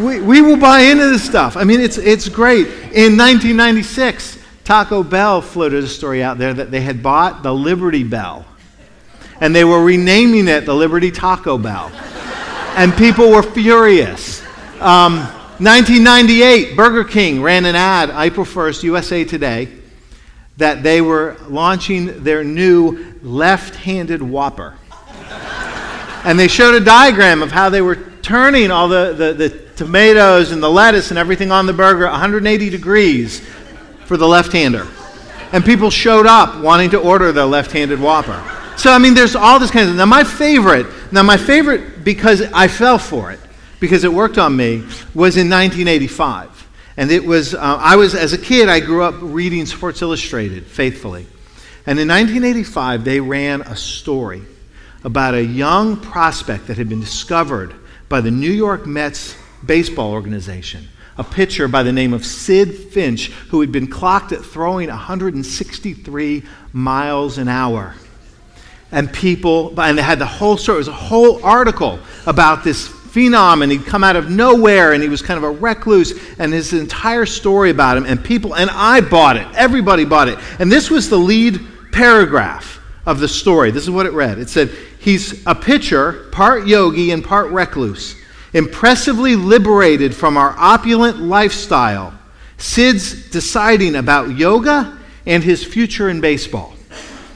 We, 0.00 0.20
we 0.20 0.40
will 0.40 0.56
buy 0.56 0.82
into 0.82 1.08
this 1.08 1.24
stuff. 1.24 1.56
I 1.56 1.64
mean, 1.64 1.80
it's, 1.80 1.98
it's 1.98 2.28
great. 2.28 2.66
In 2.66 3.16
1996, 3.16 4.38
Taco 4.64 5.02
Bell 5.02 5.42
floated 5.42 5.82
a 5.82 5.88
story 5.88 6.22
out 6.22 6.38
there 6.38 6.54
that 6.54 6.70
they 6.70 6.80
had 6.80 7.02
bought 7.02 7.42
the 7.42 7.52
Liberty 7.52 8.04
Bell. 8.04 8.44
And 9.40 9.54
they 9.54 9.64
were 9.64 9.82
renaming 9.82 10.48
it 10.48 10.64
the 10.64 10.74
Liberty 10.74 11.10
Taco 11.10 11.58
Bell. 11.58 11.90
and 12.76 12.96
people 12.96 13.30
were 13.30 13.42
furious. 13.42 14.42
Um, 14.80 15.18
1998, 15.58 16.76
Burger 16.76 17.04
King 17.04 17.42
ran 17.42 17.64
an 17.64 17.74
ad, 17.74 18.10
April 18.10 18.46
1st, 18.46 18.84
USA 18.84 19.24
Today 19.24 19.68
that 20.56 20.82
they 20.82 21.00
were 21.00 21.36
launching 21.48 22.22
their 22.24 22.42
new 22.42 23.14
left 23.22 23.74
handed 23.74 24.22
Whopper. 24.22 24.74
and 26.24 26.38
they 26.38 26.48
showed 26.48 26.74
a 26.74 26.84
diagram 26.84 27.42
of 27.42 27.52
how 27.52 27.68
they 27.68 27.82
were 27.82 27.96
turning 28.22 28.70
all 28.70 28.88
the, 28.88 29.14
the, 29.16 29.32
the, 29.34 29.66
tomatoes 29.76 30.52
and 30.52 30.62
the 30.62 30.70
lettuce 30.70 31.10
and 31.10 31.18
everything 31.18 31.52
on 31.52 31.66
the 31.66 31.72
burger 31.72 32.06
180 32.06 32.70
degrees 32.70 33.46
for 34.06 34.16
the 34.16 34.26
left 34.26 34.50
hander. 34.52 34.86
And 35.52 35.62
people 35.62 35.90
showed 35.90 36.24
up 36.24 36.62
wanting 36.62 36.90
to 36.90 36.98
order 36.98 37.30
the 37.30 37.44
left 37.44 37.72
handed 37.72 38.00
Whopper. 38.00 38.42
So, 38.78 38.90
I 38.90 38.98
mean, 38.98 39.14
there's 39.14 39.36
all 39.36 39.58
this 39.58 39.70
kind 39.70 39.88
of. 39.88 39.96
Now, 39.96 40.06
my 40.06 40.24
favorite, 40.24 40.86
now, 41.12 41.22
my 41.22 41.36
favorite 41.36 42.04
because 42.04 42.40
I 42.40 42.68
fell 42.68 42.98
for 42.98 43.32
it, 43.32 43.40
because 43.80 44.04
it 44.04 44.12
worked 44.12 44.38
on 44.38 44.56
me, 44.56 44.78
was 45.14 45.36
in 45.36 45.48
1985. 45.50 46.55
And 46.96 47.10
it 47.10 47.24
was, 47.24 47.54
uh, 47.54 47.58
I 47.60 47.96
was, 47.96 48.14
as 48.14 48.32
a 48.32 48.38
kid, 48.38 48.68
I 48.68 48.80
grew 48.80 49.02
up 49.02 49.16
reading 49.20 49.66
Sports 49.66 50.00
Illustrated 50.00 50.64
faithfully. 50.64 51.26
And 51.86 52.00
in 52.00 52.08
1985, 52.08 53.04
they 53.04 53.20
ran 53.20 53.60
a 53.62 53.76
story 53.76 54.42
about 55.04 55.34
a 55.34 55.44
young 55.44 55.98
prospect 55.98 56.66
that 56.66 56.78
had 56.78 56.88
been 56.88 57.00
discovered 57.00 57.74
by 58.08 58.20
the 58.20 58.30
New 58.30 58.50
York 58.50 58.86
Mets 58.86 59.36
baseball 59.64 60.12
organization. 60.12 60.88
A 61.18 61.24
pitcher 61.24 61.68
by 61.68 61.82
the 61.82 61.92
name 61.92 62.12
of 62.12 62.22
Sidd 62.22 62.90
Finch, 62.90 63.28
who 63.50 63.60
had 63.60 63.72
been 63.72 63.86
clocked 63.86 64.32
at 64.32 64.44
throwing 64.44 64.88
163 64.88 66.42
miles 66.72 67.38
an 67.38 67.48
hour. 67.48 67.94
And 68.90 69.12
people, 69.12 69.78
and 69.80 69.96
they 69.96 70.02
had 70.02 70.18
the 70.18 70.26
whole 70.26 70.56
story, 70.56 70.76
it 70.76 70.78
was 70.78 70.88
a 70.88 70.92
whole 70.92 71.44
article 71.44 71.98
about 72.26 72.64
this 72.64 72.88
phenom 73.16 73.62
and 73.62 73.72
he'd 73.72 73.86
come 73.86 74.04
out 74.04 74.14
of 74.14 74.28
nowhere 74.28 74.92
and 74.92 75.02
he 75.02 75.08
was 75.08 75.22
kind 75.22 75.38
of 75.38 75.44
a 75.44 75.50
recluse 75.50 76.12
and 76.38 76.52
his 76.52 76.74
entire 76.74 77.24
story 77.24 77.70
about 77.70 77.96
him 77.96 78.04
and 78.04 78.22
people 78.22 78.54
and 78.54 78.68
I 78.70 79.00
bought 79.00 79.36
it. 79.38 79.46
Everybody 79.54 80.04
bought 80.04 80.28
it. 80.28 80.38
And 80.58 80.70
this 80.70 80.90
was 80.90 81.08
the 81.08 81.16
lead 81.16 81.60
paragraph 81.92 82.78
of 83.06 83.20
the 83.20 83.28
story. 83.28 83.70
This 83.70 83.84
is 83.84 83.90
what 83.90 84.04
it 84.04 84.12
read. 84.12 84.38
It 84.38 84.50
said, 84.50 84.70
"He's 84.98 85.42
a 85.46 85.54
pitcher, 85.54 86.26
part 86.30 86.66
yogi 86.66 87.10
and 87.10 87.24
part 87.24 87.50
recluse, 87.50 88.16
impressively 88.52 89.34
liberated 89.34 90.14
from 90.14 90.36
our 90.36 90.54
opulent 90.58 91.22
lifestyle. 91.22 92.12
Sidd's 92.58 93.30
deciding 93.30 93.96
about 93.96 94.36
yoga 94.36 94.92
and 95.24 95.42
his 95.42 95.64
future 95.64 96.08
in 96.10 96.20
baseball." 96.20 96.74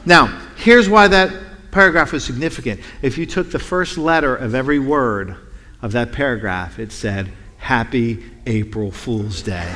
Now, 0.05 0.31
here's 0.56 0.88
why 0.88 1.09
that 1.09 1.31
paragraph 1.71 2.12
was 2.12 2.25
significant. 2.25 2.81
If 3.00 3.17
you 3.17 3.26
took 3.26 3.50
the 3.50 3.59
first 3.59 3.97
letter 3.97 4.35
of 4.35 4.55
every 4.55 4.79
word 4.79 5.37
of 5.82 5.93
that 5.93 6.12
paragraph, 6.12 6.79
it 6.79 6.93
said, 6.93 7.31
Happy 7.59 8.25
April 8.47 8.91
Fool's 8.91 9.43
Day. 9.43 9.73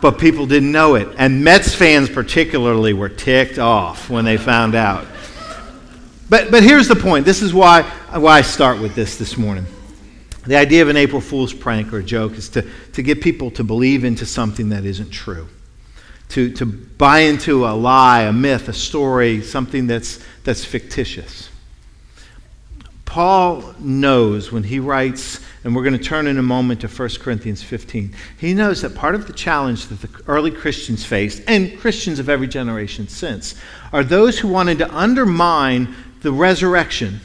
but 0.00 0.18
people 0.18 0.46
didn't 0.46 0.70
know 0.70 0.94
it. 0.94 1.08
And 1.18 1.42
Mets 1.42 1.74
fans, 1.74 2.08
particularly, 2.08 2.92
were 2.92 3.08
ticked 3.08 3.58
off 3.58 4.10
when 4.10 4.24
they 4.24 4.36
found 4.36 4.74
out. 4.74 5.06
But, 6.28 6.50
but 6.50 6.62
here's 6.62 6.88
the 6.88 6.96
point. 6.96 7.24
This 7.24 7.42
is 7.42 7.54
why, 7.54 7.82
why 8.12 8.38
I 8.38 8.42
start 8.42 8.80
with 8.80 8.94
this 8.94 9.16
this 9.16 9.36
morning. 9.36 9.66
The 10.44 10.56
idea 10.56 10.82
of 10.82 10.88
an 10.88 10.96
April 10.96 11.20
Fool's 11.20 11.52
prank 11.52 11.92
or 11.92 12.02
joke 12.02 12.34
is 12.34 12.48
to, 12.50 12.68
to 12.92 13.02
get 13.02 13.20
people 13.20 13.50
to 13.52 13.64
believe 13.64 14.04
into 14.04 14.26
something 14.26 14.68
that 14.68 14.84
isn't 14.84 15.10
true, 15.10 15.48
to, 16.30 16.52
to 16.54 16.66
buy 16.66 17.20
into 17.20 17.66
a 17.66 17.74
lie, 17.74 18.22
a 18.22 18.32
myth, 18.32 18.68
a 18.68 18.72
story, 18.72 19.42
something 19.42 19.86
that's, 19.86 20.20
that's 20.44 20.64
fictitious. 20.64 21.48
Paul 23.16 23.74
knows 23.78 24.52
when 24.52 24.62
he 24.62 24.78
writes, 24.78 25.40
and 25.64 25.74
we're 25.74 25.84
going 25.84 25.96
to 25.96 26.04
turn 26.04 26.26
in 26.26 26.36
a 26.36 26.42
moment 26.42 26.82
to 26.82 26.86
1 26.86 27.08
Corinthians 27.18 27.62
15, 27.62 28.14
he 28.36 28.52
knows 28.52 28.82
that 28.82 28.94
part 28.94 29.14
of 29.14 29.26
the 29.26 29.32
challenge 29.32 29.86
that 29.86 30.02
the 30.02 30.22
early 30.26 30.50
Christians 30.50 31.02
faced, 31.02 31.42
and 31.46 31.78
Christians 31.78 32.18
of 32.18 32.28
every 32.28 32.46
generation 32.46 33.08
since, 33.08 33.54
are 33.90 34.04
those 34.04 34.38
who 34.38 34.48
wanted 34.48 34.76
to 34.80 34.94
undermine 34.94 35.94
the 36.20 36.30
resurrection, 36.30 37.20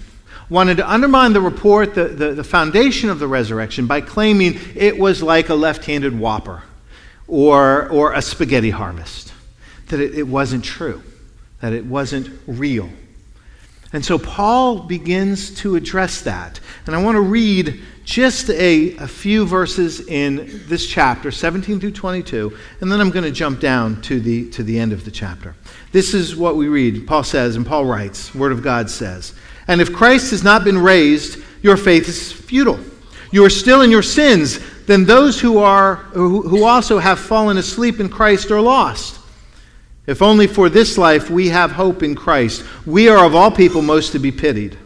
wanted 0.49 0.77
to 0.77 0.89
undermine 0.89 1.33
the 1.33 1.41
report, 1.41 1.93
the, 1.93 2.05
the, 2.05 2.35
the 2.35 2.43
foundation 2.45 3.09
of 3.09 3.19
the 3.19 3.27
resurrection, 3.27 3.85
by 3.85 3.99
claiming 3.99 4.57
it 4.75 4.97
was 4.97 5.21
like 5.21 5.49
a 5.49 5.55
left 5.55 5.83
handed 5.83 6.17
whopper 6.17 6.63
or, 7.27 7.89
or 7.89 8.13
a 8.13 8.21
spaghetti 8.21 8.69
harvest, 8.69 9.33
that 9.87 9.99
it, 9.99 10.17
it 10.17 10.23
wasn't 10.23 10.63
true, 10.63 11.03
that 11.59 11.73
it 11.73 11.85
wasn't 11.85 12.29
real. 12.47 12.89
And 13.93 14.05
so 14.05 14.17
Paul 14.17 14.79
begins 14.79 15.53
to 15.55 15.75
address 15.75 16.21
that. 16.21 16.59
And 16.85 16.95
I 16.95 17.03
want 17.03 17.15
to 17.15 17.21
read 17.21 17.81
just 18.05 18.49
a, 18.49 18.95
a 18.97 19.07
few 19.07 19.45
verses 19.45 20.07
in 20.07 20.63
this 20.67 20.87
chapter, 20.87 21.29
17 21.29 21.79
through 21.79 21.91
22, 21.91 22.57
and 22.79 22.91
then 22.91 22.99
I'm 22.99 23.11
going 23.11 23.25
to 23.25 23.31
jump 23.31 23.59
down 23.59 24.01
to 24.03 24.19
the, 24.19 24.49
to 24.51 24.63
the 24.63 24.79
end 24.79 24.91
of 24.91 25.05
the 25.05 25.11
chapter. 25.11 25.55
This 25.91 26.13
is 26.13 26.35
what 26.35 26.55
we 26.55 26.67
read. 26.67 27.05
Paul 27.05 27.23
says, 27.23 27.55
and 27.55 27.65
Paul 27.65 27.85
writes, 27.85 28.33
Word 28.33 28.51
of 28.51 28.63
God 28.63 28.89
says, 28.89 29.33
And 29.67 29.81
if 29.81 29.93
Christ 29.93 30.31
has 30.31 30.43
not 30.43 30.63
been 30.63 30.77
raised, 30.77 31.43
your 31.61 31.77
faith 31.77 32.07
is 32.07 32.31
futile. 32.31 32.79
You 33.31 33.45
are 33.45 33.49
still 33.49 33.81
in 33.81 33.91
your 33.91 34.03
sins. 34.03 34.59
Then 34.85 35.05
those 35.05 35.39
who, 35.39 35.59
are, 35.59 35.95
who 35.95 36.65
also 36.65 36.97
have 36.97 37.19
fallen 37.19 37.57
asleep 37.57 37.99
in 37.99 38.09
Christ 38.09 38.51
are 38.51 38.59
lost. 38.59 39.20
If 40.07 40.21
only 40.21 40.47
for 40.47 40.69
this 40.69 40.97
life 40.97 41.29
we 41.29 41.49
have 41.49 41.71
hope 41.71 42.01
in 42.01 42.15
Christ, 42.15 42.63
we 42.85 43.07
are 43.07 43.23
of 43.23 43.35
all 43.35 43.51
people 43.51 43.81
most 43.81 44.11
to 44.13 44.19
be 44.19 44.31
pitied. 44.31 44.77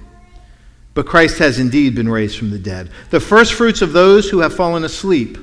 but 0.96 1.06
Christ 1.06 1.40
has 1.40 1.60
indeed 1.60 1.94
been 1.94 2.08
raised 2.08 2.38
from 2.38 2.52
the 2.52 2.58
dead, 2.58 2.90
the 3.10 3.20
firstfruits 3.20 3.82
of 3.82 3.92
those 3.92 4.30
who 4.30 4.40
have 4.40 4.56
fallen 4.56 4.86
asleep. 4.86 5.38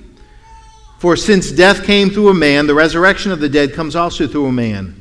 For 0.98 1.14
since 1.14 1.52
death 1.52 1.84
came 1.84 2.08
through 2.08 2.30
a 2.30 2.34
man, 2.34 2.66
the 2.66 2.74
resurrection 2.74 3.32
of 3.32 3.40
the 3.40 3.50
dead 3.50 3.74
comes 3.74 3.94
also 3.94 4.26
through 4.26 4.46
a 4.46 4.52
man. 4.52 4.96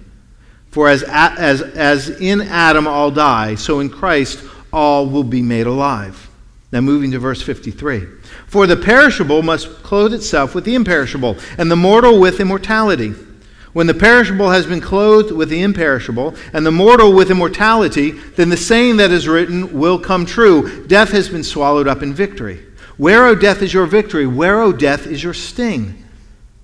For 0.70 0.90
as, 0.90 1.04
as, 1.04 1.62
as 1.62 2.10
in 2.10 2.42
Adam 2.42 2.86
all 2.86 3.12
die, 3.12 3.56
so 3.56 3.80
in 3.80 3.90
Christ 3.90 4.44
all 4.74 5.08
will 5.08 5.24
be 5.24 5.42
made 5.42 5.68
alive. 5.68 6.30
Now, 6.72 6.82
moving 6.82 7.12
to 7.12 7.20
verse 7.20 7.42
53. 7.42 8.08
For 8.48 8.68
the 8.68 8.78
perishable 8.78 9.44
must 9.44 9.70
clothe 9.84 10.14
itself 10.14 10.56
with 10.56 10.66
the 10.66 10.76
imperishable, 10.76 11.38
and 11.58 11.70
the 11.72 11.76
mortal 11.76 12.20
with 12.20 12.40
immortality. 12.40 13.14
When 13.74 13.88
the 13.88 13.94
perishable 13.94 14.50
has 14.50 14.66
been 14.66 14.82
clothed 14.82 15.32
with 15.32 15.50
the 15.50 15.62
imperishable, 15.62 16.36
and 16.52 16.66
the 16.66 16.72
mortal 16.72 17.14
with 17.14 17.32
immortality, 17.32 18.12
then 18.12 18.50
the 18.50 18.58
saying 18.58 18.98
that 18.98 19.12
is 19.12 19.28
written 19.28 19.80
will 19.80 19.98
come 19.98 20.26
true 20.26 20.86
Death 20.88 21.12
has 21.12 21.30
been 21.30 21.44
swallowed 21.44 21.88
up 21.88 22.04
in 22.04 22.14
victory. 22.14 22.66
Where, 22.98 23.26
O 23.28 23.36
death, 23.36 23.62
is 23.62 23.74
your 23.74 23.86
victory? 23.86 24.28
Where, 24.28 24.62
O 24.62 24.74
death, 24.74 25.08
is 25.08 25.24
your 25.24 25.34
sting? 25.34 26.04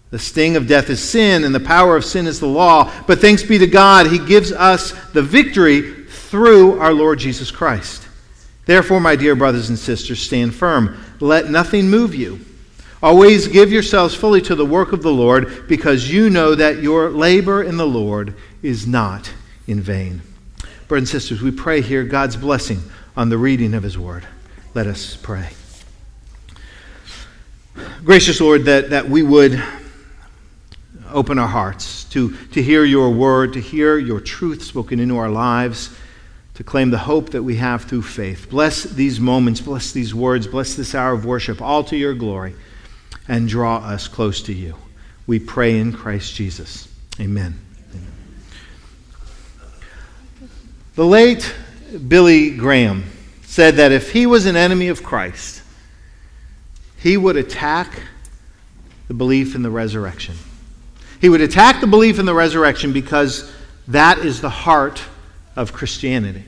The 0.09 0.19
sting 0.19 0.55
of 0.55 0.67
death 0.67 0.89
is 0.89 1.01
sin, 1.01 1.43
and 1.43 1.53
the 1.53 1.59
power 1.59 1.95
of 1.95 2.05
sin 2.05 2.27
is 2.27 2.39
the 2.39 2.47
law. 2.47 2.91
But 3.07 3.19
thanks 3.19 3.43
be 3.43 3.57
to 3.57 3.67
God, 3.67 4.07
He 4.07 4.19
gives 4.19 4.51
us 4.51 4.91
the 5.13 5.21
victory 5.21 6.05
through 6.05 6.79
our 6.79 6.93
Lord 6.93 7.19
Jesus 7.19 7.51
Christ. 7.51 8.07
Therefore, 8.65 8.99
my 8.99 9.15
dear 9.15 9.35
brothers 9.35 9.69
and 9.69 9.79
sisters, 9.79 10.21
stand 10.21 10.53
firm. 10.53 10.97
Let 11.19 11.49
nothing 11.49 11.89
move 11.89 12.13
you. 12.13 12.39
Always 13.01 13.47
give 13.47 13.71
yourselves 13.71 14.15
fully 14.15 14.41
to 14.41 14.55
the 14.55 14.65
work 14.65 14.91
of 14.91 15.03
the 15.03 15.11
Lord, 15.11 15.67
because 15.67 16.11
you 16.11 16.31
know 16.31 16.55
that 16.55 16.81
your 16.81 17.11
labor 17.11 17.61
in 17.61 17.77
the 17.77 17.85
Lord 17.85 18.33
is 18.63 18.87
not 18.87 19.31
in 19.67 19.81
vain. 19.81 20.21
Brothers 20.87 21.13
and 21.13 21.21
sisters, 21.21 21.41
we 21.41 21.51
pray 21.51 21.81
here 21.81 22.03
God's 22.03 22.35
blessing 22.35 22.81
on 23.15 23.29
the 23.29 23.37
reading 23.37 23.75
of 23.75 23.83
His 23.83 23.99
Word. 23.99 24.25
Let 24.73 24.87
us 24.87 25.15
pray. 25.15 25.49
Gracious 28.03 28.41
Lord, 28.41 28.65
that, 28.65 28.89
that 28.89 29.07
we 29.07 29.21
would 29.21 29.63
open 31.11 31.37
our 31.37 31.47
hearts 31.47 32.05
to, 32.05 32.35
to 32.47 32.63
hear 32.63 32.83
your 32.83 33.11
word, 33.11 33.53
to 33.53 33.61
hear 33.61 33.97
your 33.97 34.19
truth 34.19 34.63
spoken 34.63 34.99
into 34.99 35.17
our 35.17 35.29
lives, 35.29 35.95
to 36.55 36.63
claim 36.63 36.89
the 36.89 36.97
hope 36.97 37.29
that 37.29 37.43
we 37.43 37.57
have 37.57 37.83
through 37.83 38.01
faith. 38.01 38.49
Bless 38.49 38.83
these 38.83 39.19
moments, 39.19 39.61
bless 39.61 39.91
these 39.91 40.15
words, 40.15 40.47
bless 40.47 40.75
this 40.75 40.95
hour 40.95 41.13
of 41.13 41.25
worship, 41.25 41.61
all 41.61 41.83
to 41.83 41.95
your 41.95 42.15
glory 42.15 42.55
and 43.27 43.47
draw 43.47 43.77
us 43.77 44.07
close 44.07 44.41
to 44.43 44.53
you. 44.53 44.75
We 45.25 45.39
pray 45.39 45.77
in 45.79 45.93
Christ 45.93 46.33
Jesus. 46.35 46.87
Amen. 47.19 47.59
The 50.95 51.05
late 51.05 51.53
Billy 52.07 52.55
Graham 52.55 53.05
said 53.43 53.75
that 53.75 53.91
if 53.91 54.11
he 54.11 54.25
was 54.25 54.45
an 54.45 54.55
enemy 54.55 54.87
of 54.87 55.03
Christ, 55.03 55.61
he 56.97 57.17
would 57.17 57.37
attack 57.37 58.01
the 59.07 59.13
belief 59.13 59.55
in 59.55 59.61
the 59.61 59.69
resurrection. 59.69 60.35
He 61.21 61.29
would 61.29 61.41
attack 61.41 61.81
the 61.81 61.87
belief 61.87 62.19
in 62.19 62.25
the 62.25 62.33
resurrection 62.33 62.93
because 62.93 63.51
that 63.87 64.19
is 64.19 64.41
the 64.41 64.49
heart 64.49 65.01
of 65.55 65.73
Christianity. 65.73 66.43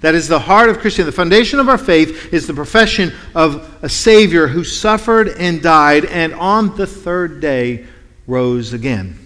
That 0.00 0.14
is 0.14 0.28
the 0.28 0.38
heart 0.38 0.68
of 0.68 0.78
Christianity. 0.78 1.10
The 1.10 1.16
foundation 1.16 1.58
of 1.58 1.68
our 1.68 1.78
faith 1.78 2.32
is 2.32 2.46
the 2.46 2.54
profession 2.54 3.12
of 3.34 3.78
a 3.82 3.88
Savior 3.88 4.46
who 4.46 4.62
suffered 4.62 5.28
and 5.28 5.60
died 5.60 6.04
and 6.04 6.34
on 6.34 6.76
the 6.76 6.86
third 6.86 7.40
day 7.40 7.86
rose 8.26 8.72
again. 8.72 9.18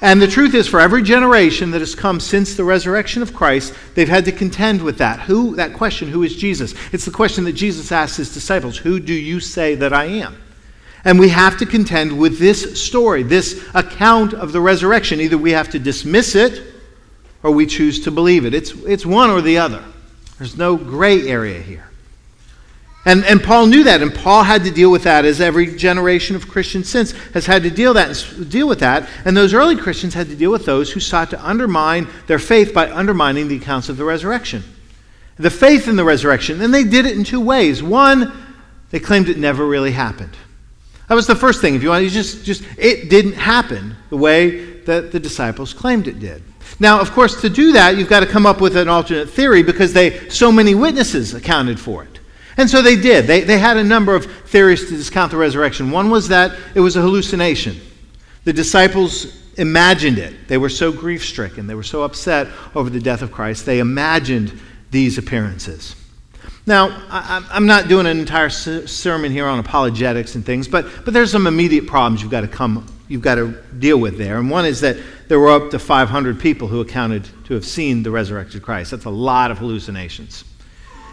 And 0.00 0.22
the 0.22 0.28
truth 0.28 0.54
is, 0.54 0.68
for 0.68 0.78
every 0.78 1.02
generation 1.02 1.72
that 1.72 1.80
has 1.80 1.96
come 1.96 2.20
since 2.20 2.54
the 2.54 2.62
resurrection 2.62 3.20
of 3.20 3.34
Christ, 3.34 3.74
they've 3.94 4.08
had 4.08 4.24
to 4.26 4.32
contend 4.32 4.80
with 4.80 4.98
that. 4.98 5.20
Who, 5.20 5.56
that 5.56 5.74
question, 5.74 6.08
who 6.08 6.22
is 6.22 6.36
Jesus? 6.36 6.72
It's 6.92 7.04
the 7.04 7.10
question 7.10 7.44
that 7.44 7.54
Jesus 7.54 7.90
asked 7.90 8.16
his 8.16 8.32
disciples 8.32 8.78
Who 8.78 9.00
do 9.00 9.12
you 9.12 9.40
say 9.40 9.74
that 9.74 9.92
I 9.92 10.04
am? 10.04 10.40
And 11.04 11.18
we 11.18 11.28
have 11.30 11.58
to 11.58 11.66
contend 11.66 12.16
with 12.16 12.38
this 12.38 12.82
story, 12.82 13.22
this 13.24 13.68
account 13.74 14.34
of 14.34 14.52
the 14.52 14.60
resurrection. 14.60 15.20
Either 15.20 15.38
we 15.38 15.52
have 15.52 15.70
to 15.70 15.78
dismiss 15.78 16.34
it 16.36 16.67
or 17.42 17.50
we 17.50 17.66
choose 17.66 18.00
to 18.04 18.10
believe 18.10 18.44
it. 18.44 18.54
It's, 18.54 18.72
it's 18.72 19.06
one 19.06 19.30
or 19.30 19.40
the 19.40 19.58
other. 19.58 19.84
There's 20.38 20.56
no 20.56 20.76
gray 20.76 21.28
area 21.28 21.60
here. 21.60 21.88
And, 23.04 23.24
and 23.24 23.42
Paul 23.42 23.68
knew 23.68 23.84
that, 23.84 24.02
and 24.02 24.14
Paul 24.14 24.42
had 24.42 24.64
to 24.64 24.70
deal 24.70 24.90
with 24.90 25.04
that 25.04 25.24
as 25.24 25.40
every 25.40 25.74
generation 25.76 26.36
of 26.36 26.48
Christians 26.48 26.88
since 26.88 27.12
has 27.32 27.46
had 27.46 27.62
to 27.62 27.70
deal, 27.70 27.94
that, 27.94 28.22
deal 28.48 28.68
with 28.68 28.80
that. 28.80 29.08
And 29.24 29.36
those 29.36 29.54
early 29.54 29.76
Christians 29.76 30.14
had 30.14 30.28
to 30.28 30.36
deal 30.36 30.50
with 30.50 30.66
those 30.66 30.92
who 30.92 31.00
sought 31.00 31.30
to 31.30 31.42
undermine 31.46 32.08
their 32.26 32.38
faith 32.38 32.74
by 32.74 32.90
undermining 32.90 33.48
the 33.48 33.56
accounts 33.56 33.88
of 33.88 33.96
the 33.96 34.04
resurrection. 34.04 34.62
The 35.38 35.50
faith 35.50 35.88
in 35.88 35.96
the 35.96 36.04
resurrection, 36.04 36.60
and 36.60 36.74
they 36.74 36.84
did 36.84 37.06
it 37.06 37.16
in 37.16 37.24
two 37.24 37.40
ways. 37.40 37.82
One, 37.82 38.32
they 38.90 38.98
claimed 38.98 39.28
it 39.28 39.38
never 39.38 39.64
really 39.64 39.92
happened. 39.92 40.36
That 41.08 41.14
was 41.14 41.26
the 41.26 41.36
first 41.36 41.60
thing. 41.60 41.76
If 41.76 41.82
you 41.82 41.88
want, 41.88 42.04
you 42.04 42.10
just, 42.10 42.44
just 42.44 42.62
it 42.76 43.08
didn't 43.08 43.34
happen 43.34 43.96
the 44.10 44.16
way 44.16 44.80
that 44.80 45.12
the 45.12 45.20
disciples 45.20 45.72
claimed 45.72 46.08
it 46.08 46.18
did. 46.18 46.42
Now, 46.80 47.00
of 47.00 47.10
course, 47.10 47.40
to 47.40 47.50
do 47.50 47.72
that, 47.72 47.96
you've 47.96 48.08
got 48.08 48.20
to 48.20 48.26
come 48.26 48.46
up 48.46 48.60
with 48.60 48.76
an 48.76 48.88
alternate 48.88 49.30
theory 49.30 49.62
because 49.62 49.92
they 49.92 50.28
so 50.28 50.52
many 50.52 50.74
witnesses 50.74 51.34
accounted 51.34 51.80
for 51.80 52.04
it. 52.04 52.20
And 52.56 52.68
so 52.68 52.82
they 52.82 52.96
did. 52.96 53.26
They, 53.26 53.40
they 53.42 53.58
had 53.58 53.76
a 53.76 53.84
number 53.84 54.14
of 54.14 54.24
theories 54.48 54.88
to 54.88 54.96
discount 54.96 55.30
the 55.30 55.36
resurrection. 55.36 55.90
One 55.90 56.10
was 56.10 56.28
that 56.28 56.56
it 56.74 56.80
was 56.80 56.96
a 56.96 57.00
hallucination. 57.00 57.80
The 58.44 58.52
disciples 58.52 59.38
imagined 59.58 60.18
it. 60.18 60.48
They 60.48 60.58
were 60.58 60.68
so 60.68 60.92
grief 60.92 61.24
stricken, 61.24 61.66
they 61.66 61.74
were 61.74 61.82
so 61.82 62.02
upset 62.02 62.48
over 62.74 62.88
the 62.88 63.00
death 63.00 63.22
of 63.22 63.32
Christ, 63.32 63.66
they 63.66 63.80
imagined 63.80 64.58
these 64.90 65.18
appearances. 65.18 65.96
Now, 66.64 66.88
I, 67.10 67.44
am 67.52 67.66
not 67.66 67.88
doing 67.88 68.06
an 68.06 68.18
entire 68.20 68.50
sermon 68.50 69.32
here 69.32 69.46
on 69.46 69.58
apologetics 69.58 70.34
and 70.34 70.44
things, 70.44 70.68
but, 70.68 70.86
but 71.04 71.14
there's 71.14 71.32
some 71.32 71.46
immediate 71.46 71.86
problems 71.86 72.22
you've 72.22 72.30
got 72.30 72.42
to 72.42 72.48
come, 72.48 72.86
you've 73.08 73.22
got 73.22 73.36
to 73.36 73.52
deal 73.78 73.98
with 73.98 74.18
there. 74.18 74.38
And 74.38 74.50
one 74.50 74.66
is 74.66 74.80
that 74.82 74.96
there 75.28 75.38
were 75.38 75.50
up 75.50 75.70
to 75.70 75.78
500 75.78 76.40
people 76.40 76.68
who 76.68 76.80
accounted 76.80 77.28
to 77.44 77.54
have 77.54 77.64
seen 77.64 78.02
the 78.02 78.10
resurrected 78.10 78.62
Christ. 78.62 78.90
That's 78.90 79.04
a 79.04 79.10
lot 79.10 79.50
of 79.50 79.58
hallucinations. 79.58 80.44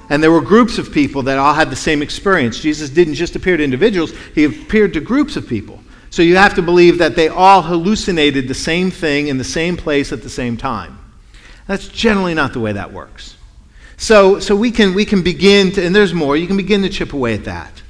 And 0.10 0.24
there 0.24 0.32
were 0.32 0.42
groups 0.42 0.78
of 0.78 0.92
people 0.92 1.24
that 1.24 1.38
all 1.38 1.54
had 1.54 1.70
the 1.70 1.76
same 1.76 2.02
experience. 2.02 2.60
Jesus 2.60 2.90
didn't 2.90 3.16
just 3.16 3.36
appear 3.36 3.58
to 3.58 3.64
individuals, 3.64 4.14
he 4.34 4.46
appeared 4.46 4.94
to 4.94 5.02
groups 5.02 5.36
of 5.36 5.48
people. 5.48 5.80
So 6.10 6.22
you 6.22 6.38
have 6.38 6.54
to 6.56 6.62
believe 6.62 7.00
that 7.00 7.16
they 7.16 7.28
all 7.28 7.62
hallucinated 7.62 8.48
the 8.48 8.54
same 8.54 8.90
thing 8.90 9.28
in 9.28 9.38
the 9.38 9.44
same 9.44 9.76
place 9.76 10.14
at 10.14 10.22
the 10.22 10.30
same 10.30 10.56
time. 10.56 10.98
That's 11.68 11.88
generally 11.88 12.34
not 12.34 12.54
the 12.54 12.60
way 12.60 12.72
that 12.72 12.94
works. 12.94 13.36
So, 13.98 14.40
so 14.40 14.56
we, 14.56 14.72
can, 14.72 14.94
we 14.94 15.04
can 15.06 15.24
begin 15.24 15.72
to, 15.74 15.86
and 15.86 15.96
there's 15.96 16.14
more, 16.14 16.38
you 16.38 16.48
can 16.48 16.58
begin 16.58 16.84
to 16.84 16.90
chip 16.90 17.14
away 17.14 17.34
at 17.34 17.46
that. 17.46 17.82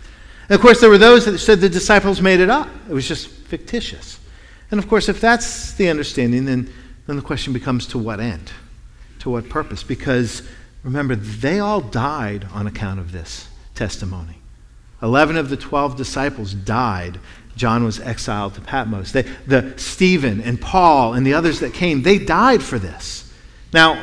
And 0.50 0.56
of 0.56 0.62
course, 0.62 0.80
there 0.80 0.90
were 0.90 0.98
those 0.98 1.26
that 1.26 1.38
said 1.40 1.60
the 1.60 1.70
disciples 1.70 2.22
made 2.22 2.40
it 2.40 2.50
up, 2.50 2.70
it 2.90 2.94
was 2.94 3.08
just 3.08 3.28
fictitious. 3.28 4.20
And 4.72 4.80
of 4.80 4.88
course, 4.88 5.10
if 5.10 5.22
that's 5.22 5.74
the 5.74 5.90
understanding, 5.90 6.46
then, 6.46 6.72
then 7.08 7.16
the 7.16 7.22
question 7.22 7.54
becomes 7.54 7.86
to 7.88 7.98
what 7.98 8.20
end? 8.20 8.52
To 9.20 9.30
what 9.30 9.50
purpose? 9.50 9.84
Because 9.84 10.42
remember, 10.84 11.16
they 11.16 11.60
all 11.60 11.82
died 11.82 12.48
on 12.54 12.68
account 12.68 13.00
of 13.00 13.12
this 13.12 13.48
testimony. 13.74 14.38
Eleven 15.02 15.38
of 15.38 15.50
the 15.50 15.58
twelve 15.58 15.98
disciples 15.98 16.54
died. 16.54 17.20
John 17.56 17.84
was 17.84 18.00
exiled 18.00 18.56
to 18.56 18.62
Patmos. 18.62 19.12
They, 19.12 19.22
the 19.48 19.74
Stephen 19.78 20.42
and 20.42 20.60
Paul 20.60 21.14
and 21.14 21.26
the 21.26 21.34
others 21.36 21.60
that 21.62 21.74
came, 21.74 22.02
they 22.02 22.18
died 22.18 22.62
for 22.62 22.78
this. 22.80 23.32
Now, 23.72 23.94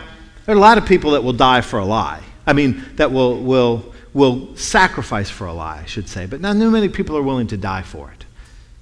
there 0.47 0.55
are 0.55 0.59
a 0.59 0.61
lot 0.61 0.79
of 0.79 0.87
people 0.87 1.13
that 1.13 1.23
will 1.23 1.33
die 1.33 1.61
for 1.61 1.79
a 1.79 1.85
lie. 1.85 2.23
I 2.47 2.53
mean, 2.53 2.85
that 2.97 3.13
will, 3.13 3.43
will, 3.43 3.95
will 4.13 4.57
sacrifice 4.57 5.29
for 5.31 5.47
a 5.47 5.53
lie, 5.53 5.81
I 5.83 5.87
should 5.87 6.09
say. 6.09 6.27
But 6.27 6.41
not 6.41 6.57
too 6.57 6.71
many 6.71 6.89
people 6.89 7.17
are 7.17 7.23
willing 7.23 7.47
to 7.49 7.57
die 7.57 7.83
for 7.83 8.11
it. 8.11 8.25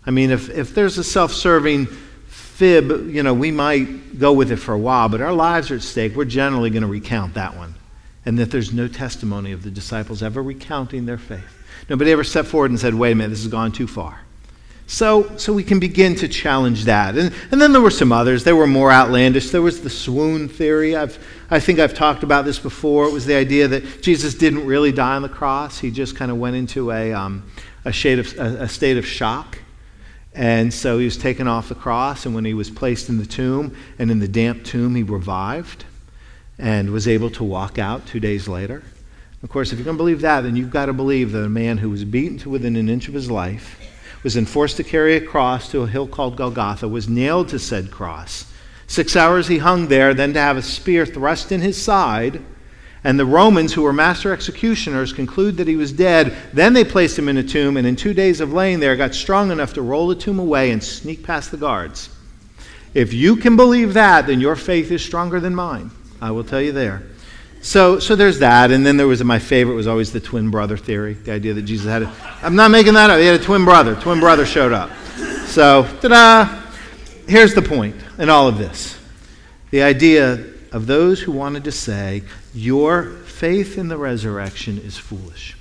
I 0.07 0.11
mean, 0.11 0.31
if, 0.31 0.49
if 0.51 0.75
there's 0.75 0.99
a 0.99 1.05
self 1.05 1.33
serving 1.33 1.87
fib, 2.27 3.09
you 3.09 3.23
know, 3.23 3.35
we 3.35 3.51
might 3.51 4.19
go 4.19 4.33
with 4.33 4.53
it 4.53 4.57
for 4.57 4.75
a 4.75 4.79
while, 4.79 5.09
but 5.09 5.21
our 5.21 5.33
lives 5.33 5.71
are 5.71 5.77
at 5.77 5.83
stake. 5.83 6.15
We're 6.15 6.25
generally 6.25 6.71
going 6.71 6.83
to 6.83 6.89
recount 6.89 7.35
that 7.35 7.57
one. 7.57 7.75
And 8.27 8.39
that 8.39 8.51
there's 8.51 8.73
no 8.73 8.87
testimony 8.87 9.53
of 9.53 9.63
the 9.63 9.71
disciples 9.71 10.23
ever 10.23 10.43
recounting 10.43 11.07
their 11.07 11.19
faith. 11.19 11.57
Nobody 11.89 12.13
ever 12.13 12.23
stepped 12.23 12.49
forward 12.49 12.71
and 12.71 12.79
said, 12.79 12.95
wait 12.95 13.13
a 13.13 13.15
minute, 13.15 13.31
this 13.31 13.43
has 13.43 13.51
gone 13.51 13.73
too 13.73 13.87
far. 13.87 14.21
So, 14.87 15.37
so 15.37 15.53
we 15.53 15.63
can 15.63 15.79
begin 15.79 16.17
to 16.17 16.27
challenge 16.27 16.85
that. 16.87 17.17
And, 17.17 17.33
and 17.53 17.61
then 17.61 17.73
there 17.73 17.81
were 17.81 17.93
some 17.93 18.11
others. 18.11 18.43
They 18.43 18.53
were 18.53 18.67
more 18.67 18.91
outlandish. 18.91 19.51
There 19.51 19.63
was 19.63 19.83
the 19.83 19.89
swoon 19.89 20.49
theory. 20.49 20.97
I've, 20.97 21.25
I 21.49 21.61
think 21.61 21.79
I've 21.79 21.95
talked 21.95 22.25
about 22.25 22.45
this 22.45 22.59
before. 22.59 23.07
It 23.07 23.13
was 23.13 23.25
the 23.25 23.37
idea 23.37 23.69
that 23.69 24.03
Jesus 24.03 24.35
didn't 24.35 24.67
really 24.67 24.91
die 24.91 25.15
on 25.15 25.23
the 25.23 25.29
cross. 25.29 25.79
He 25.79 25.93
just 25.93 26.17
kind 26.17 26.31
of 26.31 26.39
went 26.39 26.57
into 26.57 26.91
a, 26.91 27.13
um, 27.13 27.49
a, 27.85 27.93
shade 27.93 28.19
of, 28.19 28.37
a, 28.37 28.65
a 28.65 28.69
state 28.69 28.99
of 28.99 29.07
shock. 29.07 29.59
And 30.35 30.73
so 30.73 30.99
he 30.99 31.05
was 31.05 31.17
taken 31.17 31.49
off 31.49 31.69
the 31.69 31.75
cross, 31.75 32.25
and 32.25 32.35
when 32.35 32.45
he 32.45 32.55
was 32.55 32.71
placed 32.71 33.09
in 33.09 33.19
the 33.19 33.27
tomb, 33.27 33.77
and 33.99 34.11
in 34.11 34.21
the 34.21 34.29
damp 34.29 34.65
tomb, 34.65 34.95
he 34.95 35.03
revived 35.03 35.85
and 36.59 36.91
was 36.91 37.09
able 37.09 37.31
to 37.31 37.45
walk 37.45 37.79
out 37.79 38.07
two 38.07 38.21
days 38.21 38.47
later. 38.47 38.83
Of 39.43 39.49
course, 39.49 39.73
if 39.73 39.79
you're 39.79 39.85
going 39.85 39.97
to 39.97 40.03
believe 40.03 40.21
that, 40.21 40.43
then 40.43 40.55
you've 40.55 40.71
got 40.71 40.87
to 40.87 40.93
believe 40.93 41.33
that 41.33 41.45
a 41.45 41.49
man 41.49 41.79
who 41.79 41.91
was 41.91 42.05
beaten 42.05 42.39
to 42.39 42.51
within 42.51 42.77
an 42.77 42.89
inch 42.89 43.09
of 43.09 43.15
his 43.15 43.31
life 43.31 43.81
was 44.23 44.35
then 44.35 44.45
forced 44.45 44.77
to 44.77 44.85
carry 44.85 45.17
a 45.17 45.21
cross 45.21 45.71
to 45.71 45.81
a 45.81 45.87
hill 45.87 46.07
called 46.07 46.37
Golgotha, 46.37 46.87
was 46.87 47.09
nailed 47.09 47.49
to 47.49 47.59
said 47.59 47.91
cross. 47.91 48.45
Six 48.87 49.17
hours 49.17 49.49
he 49.49 49.59
hung 49.59 49.89
there, 49.89 50.13
then 50.13 50.35
to 50.35 50.41
have 50.41 50.59
a 50.59 50.63
spear 50.63 51.07
thrust 51.07 51.53
in 51.53 51.61
his 51.61 51.81
side, 51.81 52.43
And 53.03 53.19
the 53.19 53.25
Romans, 53.25 53.73
who 53.73 53.83
were 53.83 53.93
master 53.93 54.33
executioners, 54.33 55.13
conclude 55.13 55.57
that 55.57 55.67
he 55.67 55.77
was 55.77 55.91
dead. 55.91 56.37
Then 56.53 56.75
they 56.75 56.85
placed 56.85 57.19
him 57.19 57.29
in 57.29 57.39
a 57.39 57.43
tomb, 57.43 57.77
and 57.77 57.87
in 57.87 57.97
two 57.97 58.13
days 58.13 58.41
of 58.41 58.53
laying 58.53 58.79
there, 58.81 58.95
got 58.95 59.15
strong 59.15 59.51
enough 59.51 59.73
to 59.75 59.83
roll 59.83 60.09
the 60.09 60.15
tomb 60.15 60.39
away 60.39 60.71
and 60.71 60.85
sneak 60.85 61.23
past 61.23 61.51
the 61.51 61.57
guards. 61.57 62.11
If 62.93 63.15
you 63.15 63.37
can 63.37 63.57
believe 63.57 63.95
that, 63.95 64.27
then 64.27 64.41
your 64.41 64.57
faith 64.57 64.91
is 64.91 65.03
stronger 65.03 65.41
than 65.41 65.55
mine. 65.55 65.91
I 66.21 66.31
will 66.33 66.45
tell 66.45 66.61
you 66.61 66.73
there. 66.73 67.03
So, 67.63 67.99
so 67.99 68.17
there's 68.17 68.39
that, 68.39 68.71
and 68.71 68.85
then 68.85 68.97
there 68.97 69.07
was 69.07 69.23
my 69.23 69.39
favorite 69.39 69.75
was 69.75 69.87
always 69.87 70.13
the 70.13 70.21
twin 70.21 70.51
brother 70.51 70.77
theory, 70.77 71.15
the 71.15 71.33
idea 71.33 71.55
that 71.55 71.63
Jesus 71.63 71.87
had. 71.87 72.03
A, 72.03 72.13
I'm 72.43 72.57
not 72.57 72.71
making 72.71 72.95
that 72.95 73.11
up. 73.11 73.19
He 73.19 73.27
had 73.27 73.39
a 73.39 73.45
twin 73.45 73.65
brother. 73.65 73.95
Twin 73.97 74.19
brother 74.19 74.47
showed 74.47 74.73
up. 74.73 74.91
So, 75.47 75.87
ta-da! 76.01 76.63
Here's 77.29 77.55
the 77.55 77.63
point 77.63 77.97
in 78.19 78.31
all 78.31 78.49
of 78.49 78.57
this: 78.57 78.99
the 79.71 79.83
idea 79.83 80.45
of 80.73 80.87
those 80.87 81.21
who 81.21 81.33
wanted 81.33 81.65
to 81.65 81.73
say 81.73 82.23
your 82.55 83.05
faith 83.27 83.79
in 83.79 83.89
the 83.89 83.97
resurrection 83.97 84.79
is 84.79 84.99
foolish. 84.99 85.57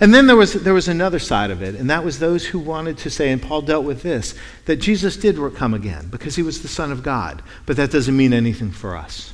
And 0.00 0.14
then 0.14 0.26
there 0.28 0.36
was, 0.36 0.52
there 0.54 0.74
was 0.74 0.86
another 0.86 1.18
side 1.18 1.50
of 1.50 1.60
it, 1.60 1.74
and 1.74 1.90
that 1.90 2.04
was 2.04 2.18
those 2.18 2.46
who 2.46 2.60
wanted 2.60 2.98
to 2.98 3.10
say, 3.10 3.30
and 3.32 3.42
Paul 3.42 3.62
dealt 3.62 3.84
with 3.84 4.02
this, 4.02 4.34
that 4.66 4.76
Jesus 4.76 5.16
did 5.16 5.36
come 5.56 5.74
again 5.74 6.08
because 6.08 6.36
he 6.36 6.42
was 6.42 6.62
the 6.62 6.68
Son 6.68 6.92
of 6.92 7.02
God. 7.02 7.42
But 7.66 7.76
that 7.78 7.90
doesn't 7.90 8.16
mean 8.16 8.32
anything 8.32 8.70
for 8.70 8.96
us. 8.96 9.32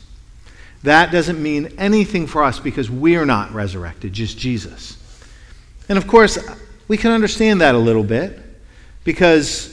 That 0.83 1.13
doesn't 1.13 1.43
mean 1.43 1.75
anything 1.77 2.27
for 2.27 2.43
us 2.43 2.61
because 2.61 2.91
we're 2.91 3.27
not 3.27 3.53
resurrected, 3.53 4.15
just 4.15 4.39
Jesus. 4.39 4.97
And 5.89 5.99
of 5.99 6.07
course, 6.07 6.39
we 6.89 6.97
can 6.97 7.11
understand 7.11 7.61
that 7.61 7.75
a 7.75 7.79
little 7.79 8.05
bit 8.05 8.39
because 9.03 9.71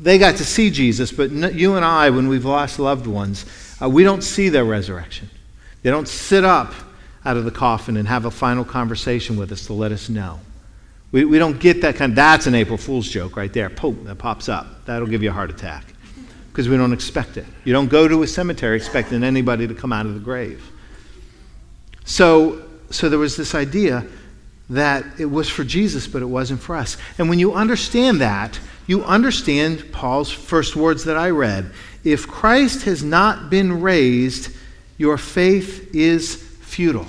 they 0.00 0.18
got 0.18 0.36
to 0.36 0.44
see 0.44 0.70
Jesus, 0.70 1.12
but 1.12 1.30
you 1.30 1.74
and 1.74 1.84
I, 1.84 2.10
when 2.10 2.28
we've 2.28 2.44
lost 2.44 2.78
loved 2.78 3.06
ones, 3.06 3.44
uh, 3.80 3.88
we 3.88 4.02
don't 4.02 4.22
see 4.22 4.48
their 4.48 4.64
resurrection. 4.64 5.28
They 5.82 5.90
don't 5.90 6.08
sit 6.08 6.44
up 6.44 6.72
out 7.24 7.36
of 7.36 7.44
the 7.44 7.50
coffin 7.50 7.96
and 7.96 8.08
have 8.08 8.24
a 8.24 8.30
final 8.30 8.64
conversation 8.64 9.36
with 9.36 9.52
us 9.52 9.66
to 9.66 9.72
let 9.72 9.92
us 9.92 10.08
know. 10.08 10.40
We, 11.12 11.24
we 11.24 11.38
don't 11.38 11.60
get 11.60 11.82
that 11.82 11.96
kind 11.96 12.12
of, 12.12 12.16
that's 12.16 12.46
an 12.46 12.54
April 12.54 12.78
Fool's 12.78 13.08
joke 13.08 13.36
right 13.36 13.52
there. 13.52 13.68
Pope, 13.68 14.04
that 14.04 14.16
pops 14.16 14.48
up. 14.48 14.84
That'll 14.86 15.06
give 15.06 15.22
you 15.22 15.30
a 15.30 15.32
heart 15.32 15.50
attack 15.50 15.84
because 16.50 16.68
we 16.68 16.76
don't 16.76 16.92
expect 16.92 17.36
it. 17.36 17.46
You 17.64 17.72
don't 17.72 17.88
go 17.88 18.08
to 18.08 18.22
a 18.22 18.26
cemetery 18.26 18.76
expecting 18.76 19.22
anybody 19.22 19.66
to 19.66 19.74
come 19.74 19.92
out 19.92 20.06
of 20.06 20.14
the 20.14 20.20
grave. 20.20 20.62
So, 22.04 22.68
so 22.90 23.08
there 23.08 23.18
was 23.18 23.36
this 23.36 23.54
idea 23.54 24.04
that 24.70 25.04
it 25.18 25.26
was 25.26 25.48
for 25.48 25.64
Jesus, 25.64 26.06
but 26.06 26.22
it 26.22 26.26
wasn't 26.26 26.60
for 26.60 26.76
us. 26.76 26.96
And 27.18 27.28
when 27.28 27.38
you 27.38 27.52
understand 27.52 28.20
that, 28.20 28.58
you 28.86 29.04
understand 29.04 29.92
Paul's 29.92 30.30
first 30.30 30.76
words 30.76 31.04
that 31.04 31.16
I 31.16 31.30
read. 31.30 31.70
If 32.04 32.26
Christ 32.26 32.82
has 32.84 33.02
not 33.02 33.50
been 33.50 33.80
raised, 33.80 34.56
your 34.98 35.18
faith 35.18 35.94
is 35.94 36.36
futile. 36.36 37.06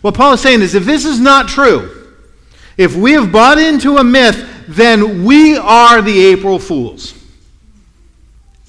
What 0.00 0.14
Paul 0.14 0.34
is 0.34 0.40
saying 0.40 0.62
is 0.62 0.74
if 0.74 0.84
this 0.84 1.04
is 1.04 1.20
not 1.20 1.48
true, 1.48 2.14
if 2.76 2.96
we 2.96 3.12
have 3.12 3.30
bought 3.30 3.58
into 3.58 3.98
a 3.98 4.04
myth, 4.04 4.64
then 4.68 5.24
we 5.24 5.56
are 5.56 6.02
the 6.02 6.26
April 6.26 6.58
Fools. 6.58 7.14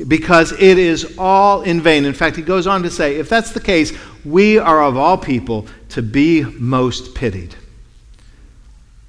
Because 0.07 0.51
it 0.53 0.77
is 0.77 1.17
all 1.17 1.61
in 1.61 1.81
vain. 1.81 2.05
In 2.05 2.13
fact, 2.13 2.35
he 2.35 2.41
goes 2.41 2.67
on 2.67 2.83
to 2.83 2.89
say, 2.89 3.15
if 3.17 3.29
that's 3.29 3.51
the 3.51 3.59
case, 3.59 3.93
we 4.25 4.57
are 4.57 4.83
of 4.83 4.97
all 4.97 5.17
people 5.17 5.67
to 5.89 6.01
be 6.01 6.43
most 6.43 7.15
pitied. 7.15 7.55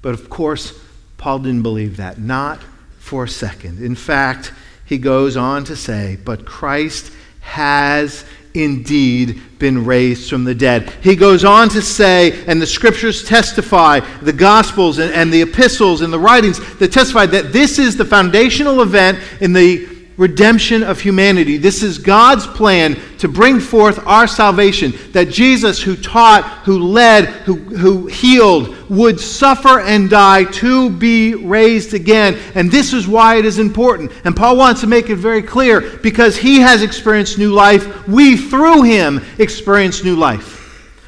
But 0.01 0.13
of 0.13 0.29
course, 0.29 0.79
Paul 1.17 1.39
didn't 1.39 1.63
believe 1.63 1.97
that, 1.97 2.19
not 2.19 2.61
for 2.99 3.23
a 3.23 3.27
second. 3.27 3.83
In 3.83 3.95
fact, 3.95 4.53
he 4.85 4.99
goes 4.99 5.35
on 5.35 5.63
to 5.65 5.75
say, 5.75 6.17
But 6.23 6.45
Christ 6.45 7.11
has 7.41 8.23
indeed 8.55 9.41
been 9.59 9.85
raised 9.85 10.29
from 10.29 10.43
the 10.43 10.55
dead. 10.55 10.91
He 11.01 11.15
goes 11.15 11.43
on 11.45 11.69
to 11.69 11.81
say, 11.81 12.43
and 12.45 12.61
the 12.61 12.67
scriptures 12.67 13.23
testify, 13.23 14.01
the 14.21 14.33
gospels 14.33 14.99
and, 14.99 15.13
and, 15.13 15.31
the 15.31 15.41
epistles 15.41 16.01
and 16.01 16.11
the 16.11 16.19
writings 16.19 16.59
that 16.77 16.91
testify 16.91 17.25
that 17.27 17.53
this 17.53 17.79
is 17.79 17.97
the 17.97 18.05
foundational 18.05 18.81
event 18.81 19.19
in 19.41 19.53
the 19.53 19.94
redemption 20.17 20.83
of 20.83 20.99
humanity. 20.99 21.57
This 21.57 21.83
is 21.83 21.97
God's 21.97 22.47
plan 22.47 22.97
to 23.17 23.27
bring 23.27 23.59
forth 23.59 24.05
our 24.07 24.27
salvation. 24.27 24.93
That 25.11 25.29
Jesus, 25.29 25.81
who 25.81 25.95
taught, 25.95 26.43
who 26.63 26.79
led, 26.79 27.25
who, 27.25 27.55
who 27.55 28.07
healed, 28.07 28.75
would 28.89 29.19
suffer 29.19 29.79
and 29.79 30.09
die 30.09 30.45
to 30.45 30.89
be 30.89 31.35
raised 31.35 31.93
again. 31.93 32.37
And 32.55 32.71
this 32.71 32.93
is 32.93 33.07
why 33.07 33.35
it 33.35 33.45
is 33.45 33.59
important. 33.59 34.11
And 34.23 34.35
Paul 34.35 34.57
wants 34.57 34.81
to 34.81 34.87
make 34.87 35.09
it 35.09 35.17
very 35.17 35.41
clear 35.41 35.81
because 35.97 36.37
he 36.37 36.59
has 36.59 36.83
experienced 36.83 37.37
new 37.37 37.53
life. 37.53 38.07
We, 38.07 38.37
through 38.37 38.83
him, 38.83 39.23
experience 39.37 40.03
new 40.03 40.15
life. 40.15 40.61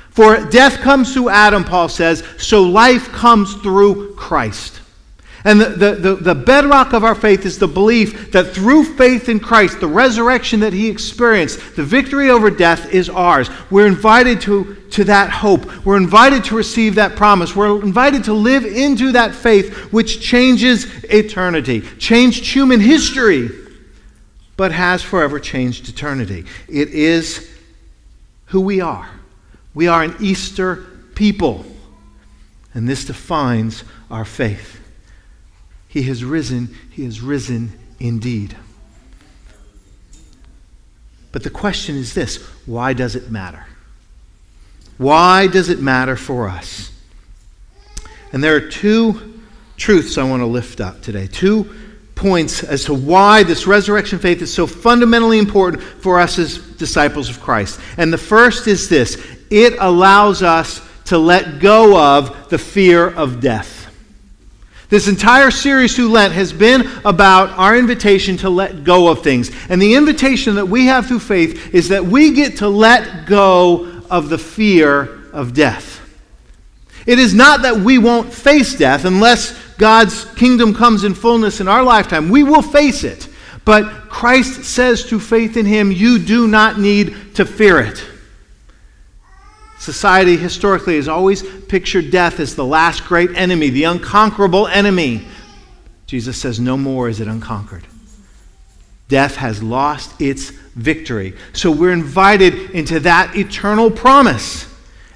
For 0.10 0.43
death 0.49 0.79
comes 0.79 1.13
through 1.13 1.29
Adam, 1.29 1.63
Paul 1.63 1.89
says, 1.89 2.23
so 2.38 2.63
life 2.63 3.12
comes 3.12 3.53
through 3.55 4.15
Christ. 4.15 4.81
And 5.43 5.62
the, 5.62 5.69
the, 5.69 5.95
the, 5.95 6.15
the, 6.15 6.36
bedrock 6.36 6.93
of 6.93 7.04
our 7.04 7.13
faith 7.13 7.45
is 7.45 7.60
the 7.60 7.67
belief 7.67 8.32
that 8.32 8.54
through 8.54 8.84
faith 8.84 9.30
in 9.30 9.39
Christ, 9.39 9.80
the 9.80 9.88
resurrection 9.88 10.62
that 10.62 10.73
he 10.73 10.89
experienced, 10.89 11.76
the 11.76 11.84
victory 11.84 12.30
over 12.30 12.50
death 12.50 12.91
is 12.91 13.08
ours. 13.10 13.50
We're 13.69 13.88
invited 13.88 14.41
to, 14.41 14.76
to 14.91 15.04
that 15.06 15.30
hope. 15.30 15.86
We're 15.86 15.97
invited 15.97 16.43
to 16.45 16.56
receive 16.56 16.95
that 16.95 17.15
promise. 17.15 17.56
We're 17.56 17.82
invited 17.84 18.23
to 18.26 18.34
live 18.34 18.65
into 18.65 19.12
that 19.12 19.36
faith 19.36 19.93
which 19.93 20.21
changes 20.21 20.86
eternity, 21.04 21.82
changed 21.82 22.45
human 22.45 22.80
history, 22.80 23.50
but 24.56 24.71
has 24.71 25.04
forever 25.04 25.39
changed 25.39 25.88
eternity. 25.88 26.45
It 26.67 26.89
is 26.89 27.47
who 28.47 28.62
we 28.62 28.82
are. 28.82 29.08
We 29.76 29.88
are 29.88 30.02
an 30.02 30.15
Easter 30.19 30.78
people, 31.13 31.63
and 32.73 32.89
this 32.89 33.06
defines 33.06 33.84
our 34.10 34.26
faith. 34.26 34.82
He 35.88 36.04
has 36.04 36.23
risen. 36.23 36.76
He 36.91 37.06
has 37.06 37.21
risen 37.21 37.78
indeed. 38.00 38.56
But 41.32 41.43
the 41.43 41.50
question 41.50 41.95
is 41.95 42.13
this 42.13 42.38
why 42.65 42.93
does 42.93 43.15
it 43.15 43.30
matter? 43.30 43.65
Why 44.97 45.47
does 45.47 45.69
it 45.69 45.80
matter 45.80 46.15
for 46.15 46.50
us? 46.50 46.91
And 48.32 48.43
there 48.43 48.56
are 48.56 48.69
two 48.69 49.39
truths 49.78 50.17
I 50.17 50.23
want 50.23 50.41
to 50.41 50.47
lift 50.47 50.82
up 50.82 51.02
today. 51.02 51.28
Two 51.28 51.73
points 52.15 52.63
as 52.63 52.86
to 52.86 52.93
why 52.93 53.43
this 53.43 53.67
resurrection 53.67 54.17
faith 54.17 54.41
is 54.41 54.52
so 54.52 54.65
fundamentally 54.65 55.38
important 55.38 55.84
for 55.84 56.19
us 56.19 56.39
as 56.39 56.58
disciples 56.58 57.30
of 57.30 57.39
Christ. 57.39 57.80
And 57.97 58.12
the 58.12 58.17
first 58.17 58.67
is 58.67 58.89
this 58.89 59.23
it 59.50 59.76
allows 59.80 60.43
us 60.43 60.82
to 61.06 61.17
let 61.17 61.60
go 61.60 61.97
of 61.97 62.50
the 62.50 62.58
fear 62.58 63.08
of 63.08 63.39
death. 63.39 63.76
This 64.89 65.10
entire 65.10 65.52
series 65.52 65.95
through 65.95 66.10
Lent 66.10 66.34
has 66.34 66.54
been 66.54 66.89
about 67.04 67.50
our 67.58 67.78
invitation 67.78 68.38
to 68.38 68.50
let 68.50 68.86
go 68.86 69.10
of 69.10 69.21
things. 69.21 69.52
And 69.69 69.82
the 69.82 69.95
invitation 69.95 70.56
that 70.56 70.67
we 70.67 70.86
have 70.86 71.08
through 71.08 71.19
faith 71.19 71.73
is 71.73 71.89
that 71.89 72.06
we 72.06 72.32
get 72.32 72.58
to 72.58 72.69
let 72.69 73.28
go 73.28 74.02
of 74.10 74.30
the 74.30 74.38
fear 74.38 75.26
of 75.34 75.54
death. 75.54 75.95
It 77.06 77.19
is 77.19 77.34
not 77.34 77.63
that 77.63 77.78
we 77.78 77.97
won't 77.97 78.34
face 78.34 78.78
death 78.78 79.04
unless 79.04 79.58
God's 79.78 80.26
kingdom 80.36 80.73
comes 80.73 81.04
in 81.04 81.13
fullness 81.13 81.60
in 81.60 81.67
our 81.67 81.84
lifetime. 81.84 82.30
We 82.30 82.43
will 82.43 82.62
face 82.62 83.04
it. 83.04 83.28
But 83.65 84.10
Christ 84.10 84.63
says 84.63 85.04
through 85.04 85.19
faith 85.19 85.58
in 85.58 85.65
Him, 85.65 85.91
you 85.91 86.19
do 86.19 86.47
not 86.47 86.80
need 86.80 87.36
to 87.36 87.45
fear 87.45 87.80
it. 87.80 88.04
Society 89.79 90.37
historically 90.37 90.95
has 90.95 91.07
always 91.07 91.43
pictured 91.67 92.11
death 92.11 92.39
as 92.39 92.55
the 92.55 92.65
last 92.65 93.05
great 93.05 93.35
enemy, 93.35 93.69
the 93.69 93.83
unconquerable 93.83 94.67
enemy. 94.67 95.25
Jesus 96.07 96.39
says, 96.39 96.59
No 96.59 96.77
more 96.77 97.09
is 97.09 97.19
it 97.19 97.27
unconquered. 97.27 97.85
Death 99.07 99.35
has 99.35 99.61
lost 99.63 100.19
its 100.19 100.49
victory. 100.49 101.33
So 101.53 101.71
we're 101.71 101.91
invited 101.91 102.71
into 102.71 102.99
that 103.01 103.35
eternal 103.35 103.89
promise. 103.91 104.65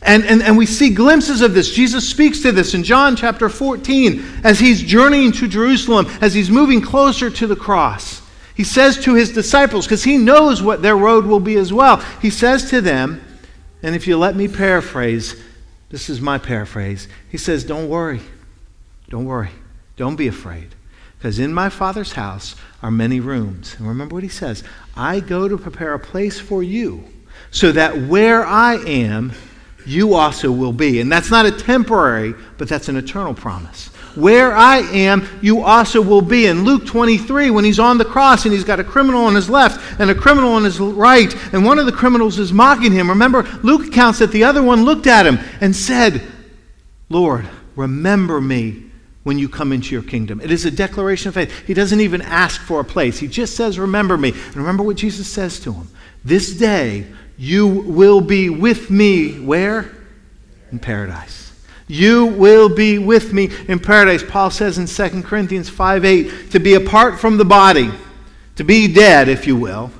And, 0.04 0.24
and, 0.24 0.41
and 0.41 0.58
we 0.58 0.65
see 0.65 0.93
glimpses 0.93 1.41
of 1.41 1.54
this. 1.54 1.71
Jesus 1.71 2.10
speaks 2.10 2.41
to 2.41 2.52
this 2.52 2.74
in 2.74 2.84
John 2.84 3.15
chapter 3.15 3.50
14 3.50 4.24
as 4.43 4.60
he's 4.60 4.82
journeying 4.82 5.32
to 5.34 5.47
Jerusalem, 5.47 6.08
as 6.21 6.34
he's 6.34 6.50
moving 6.50 6.82
closer 6.82 7.30
to 7.30 7.47
the 7.47 7.56
cross. 7.56 8.21
He 8.56 8.63
says 8.63 8.97
to 9.04 9.13
his 9.13 9.32
disciples, 9.32 9.86
because 9.86 10.04
he 10.04 10.17
knows 10.17 10.62
what 10.62 10.82
their 10.82 10.97
road 10.97 11.26
will 11.26 11.39
be 11.39 11.56
as 11.58 11.71
well, 11.71 11.97
he 12.21 12.30
says 12.30 12.69
to 12.71 12.82
them, 12.82 13.21
and 13.84 13.96
if 13.96 14.08
you 14.08 14.17
let 14.17 14.36
me 14.36 14.48
paraphrase, 14.48 15.41
this 15.89 16.10
is 16.10 16.22
my 16.22 16.38
paraphrase. 16.38 17.08
He 17.30 17.38
says, 17.38 17.63
Don't 17.63 17.89
worry. 17.89 18.22
Don't 19.10 19.26
worry. 19.26 19.52
Don't 19.98 20.15
be 20.15 20.28
afraid. 20.28 20.74
Because 21.17 21.38
in 21.38 21.54
my 21.54 21.70
Father's 21.70 22.13
house 22.13 22.56
are 22.82 22.89
many 22.89 23.20
rooms. 23.20 23.76
And 23.78 23.88
remember 23.88 24.15
what 24.15 24.24
he 24.24 24.30
says 24.30 24.63
I 24.96 25.20
go 25.20 25.48
to 25.48 25.56
prepare 25.58 25.94
a 25.94 26.00
place 26.00 26.39
for 26.39 26.63
you, 26.63 27.04
so 27.52 27.72
that 27.74 28.08
where 28.08 28.44
I 28.44 28.78
am, 28.78 29.34
you 29.86 30.15
also 30.15 30.52
will 30.52 30.74
be. 30.74 31.00
And 31.00 31.12
that's 31.12 31.30
not 31.30 31.46
a 31.46 31.52
temporary, 31.52 32.34
but 32.58 32.67
that's 32.67 32.89
an 32.89 32.98
eternal 32.98 33.36
promise. 33.36 33.90
Where 34.15 34.56
I 34.56 34.80
am, 34.80 35.28
you 35.41 35.62
also 35.63 36.02
will 36.02 36.21
be. 36.21 36.47
In 36.47 36.63
Luke 36.63 36.86
23, 36.86 37.50
when 37.50 37.65
he's 37.65 37.80
on 37.80 37.97
the 37.97 38.06
cross 38.06 38.45
and 38.45 38.54
he's 38.54 38.63
got 38.63 38.80
a 38.80 38.84
criminal 38.84 39.26
on 39.26 39.36
his 39.36 39.50
left 39.50 40.00
and 40.00 40.10
a 40.10 40.15
criminal 40.15 40.54
on 40.54 40.63
his 40.63 40.80
right, 40.80 41.34
and 41.54 41.65
one 41.65 41.80
of 41.80 41.86
the 41.86 41.91
criminals 41.91 42.39
is 42.39 42.54
mocking 42.54 42.91
him, 42.91 43.10
remember, 43.10 43.43
Luke 43.63 43.88
accounts 43.88 44.19
that 44.19 44.32
the 44.32 44.43
other 44.43 44.63
one 44.63 44.84
looked 44.84 45.08
at 45.08 45.26
him 45.26 45.39
and 45.60 45.76
said, 45.76 46.21
Lord, 47.10 47.47
remember 47.76 48.39
me 48.39 48.91
when 49.24 49.38
you 49.38 49.47
come 49.47 49.71
into 49.71 49.93
your 49.93 50.04
kingdom. 50.04 50.41
It 50.41 50.52
is 50.52 50.65
a 50.65 50.71
declaration 50.71 51.30
of 51.30 51.36
faith. 51.36 51.67
He 51.67 51.74
doesn't 51.74 52.00
even 52.00 52.21
ask 52.21 52.62
for 52.62 52.80
a 52.80 52.86
place, 52.86 53.19
he 53.19 53.28
just 53.28 53.56
says, 53.56 53.78
Remember 53.78 54.17
me. 54.17 54.30
And 54.30 54.56
remember 54.56 54.84
what 54.84 54.97
Jesus 54.97 55.28
says 55.28 55.60
to 55.62 55.74
him 55.74 55.89
This 56.24 56.56
day 56.56 57.08
you 57.38 57.67
will 57.67 58.21
be 58.21 58.50
with 58.50 58.89
me 58.89 59.39
where? 59.39 59.91
In 60.71 60.80
paradise. 60.80 61.51
You 61.91 62.27
will 62.27 62.69
be 62.69 62.99
with 62.99 63.34
me 63.34 63.49
in 63.67 63.77
paradise. 63.77 64.23
Paul 64.23 64.49
says 64.49 64.77
in 64.77 64.86
2 64.86 65.23
Corinthians 65.23 65.67
5 65.67 66.06
8, 66.06 66.51
to 66.51 66.60
be 66.62 66.75
apart 66.75 67.19
from 67.19 67.36
the 67.36 67.43
body, 67.43 67.91
to 68.56 68.63
be 68.63 68.88
dead, 68.88 69.27
if 69.27 69.45
you 69.45 69.58
will, 69.58 69.91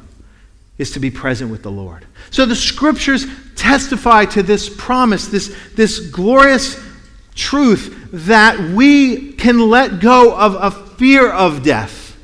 is 0.78 0.92
to 0.92 1.02
be 1.02 1.12
present 1.12 1.52
with 1.52 1.64
the 1.64 1.72
Lord. 1.72 2.06
So 2.30 2.46
the 2.46 2.56
scriptures 2.56 3.26
testify 3.58 4.24
to 4.28 4.42
this 4.42 4.74
promise, 4.74 5.28
this, 5.28 5.54
this 5.76 6.00
glorious 6.00 6.82
truth 7.36 8.08
that 8.14 8.58
we 8.58 9.34
can 9.34 9.60
let 9.70 10.00
go 10.00 10.34
of 10.34 10.56
a 10.56 10.72
fear 10.72 11.30
of 11.30 11.62
death 11.62 12.18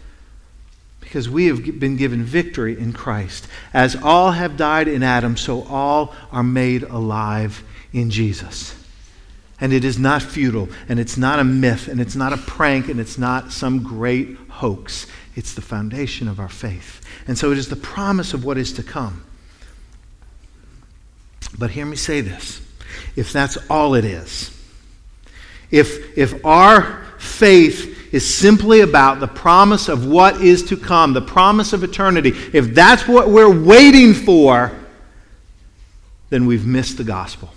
because 1.02 1.30
we 1.30 1.48
have 1.48 1.78
been 1.78 1.98
given 1.98 2.24
victory 2.24 2.80
in 2.80 2.94
Christ. 2.94 3.50
As 3.74 3.98
all 4.02 4.32
have 4.32 4.56
died 4.56 4.88
in 4.88 5.04
Adam, 5.04 5.36
so 5.36 5.64
all 5.64 6.16
are 6.32 6.42
made 6.42 6.84
alive 6.84 7.66
in 7.92 8.10
Jesus. 8.10 8.74
And 9.60 9.74
it 9.74 9.84
is 9.84 9.98
not 9.98 10.22
futile, 10.22 10.70
and 10.88 11.00
it's 11.00 11.18
not 11.18 11.40
a 11.40 11.44
myth, 11.44 11.88
and 11.88 12.00
it's 12.00 12.16
not 12.16 12.32
a 12.32 12.38
prank, 12.38 12.90
and 12.90 13.00
it's 13.00 13.18
not 13.18 13.52
some 13.52 13.82
great 13.82 14.38
hoax. 14.50 15.08
It's 15.36 15.54
the 15.54 15.62
foundation 15.62 16.28
of 16.28 16.40
our 16.40 16.50
faith. 16.50 17.02
And 17.28 17.38
so 17.38 17.52
it 17.52 17.58
is 17.58 17.68
the 17.68 17.76
promise 17.76 18.34
of 18.34 18.46
what 18.46 18.58
is 18.58 18.74
to 18.74 18.84
come. 18.84 19.24
But 21.58 21.72
hear 21.72 21.86
me 21.86 21.96
say 21.96 22.22
this 22.22 22.62
if 23.16 23.34
that's 23.34 23.58
all 23.70 23.96
it 23.96 24.06
is, 24.06 24.52
if, 25.72 26.18
if 26.18 26.46
our 26.46 27.06
faith 27.18 28.14
is 28.14 28.38
simply 28.38 28.82
about 28.82 29.20
the 29.20 29.28
promise 29.28 29.90
of 29.90 30.06
what 30.06 30.42
is 30.42 30.64
to 30.64 30.78
come, 30.78 31.14
the 31.14 31.22
promise 31.22 31.74
of 31.74 31.84
eternity, 31.84 32.30
if 32.54 32.74
that's 32.74 33.08
what 33.08 33.30
we're 33.30 33.64
waiting 33.64 34.14
for, 34.14 34.72
then 36.30 36.46
we've 36.46 36.66
missed 36.66 36.98
the 36.98 37.04
gospel. 37.04 37.50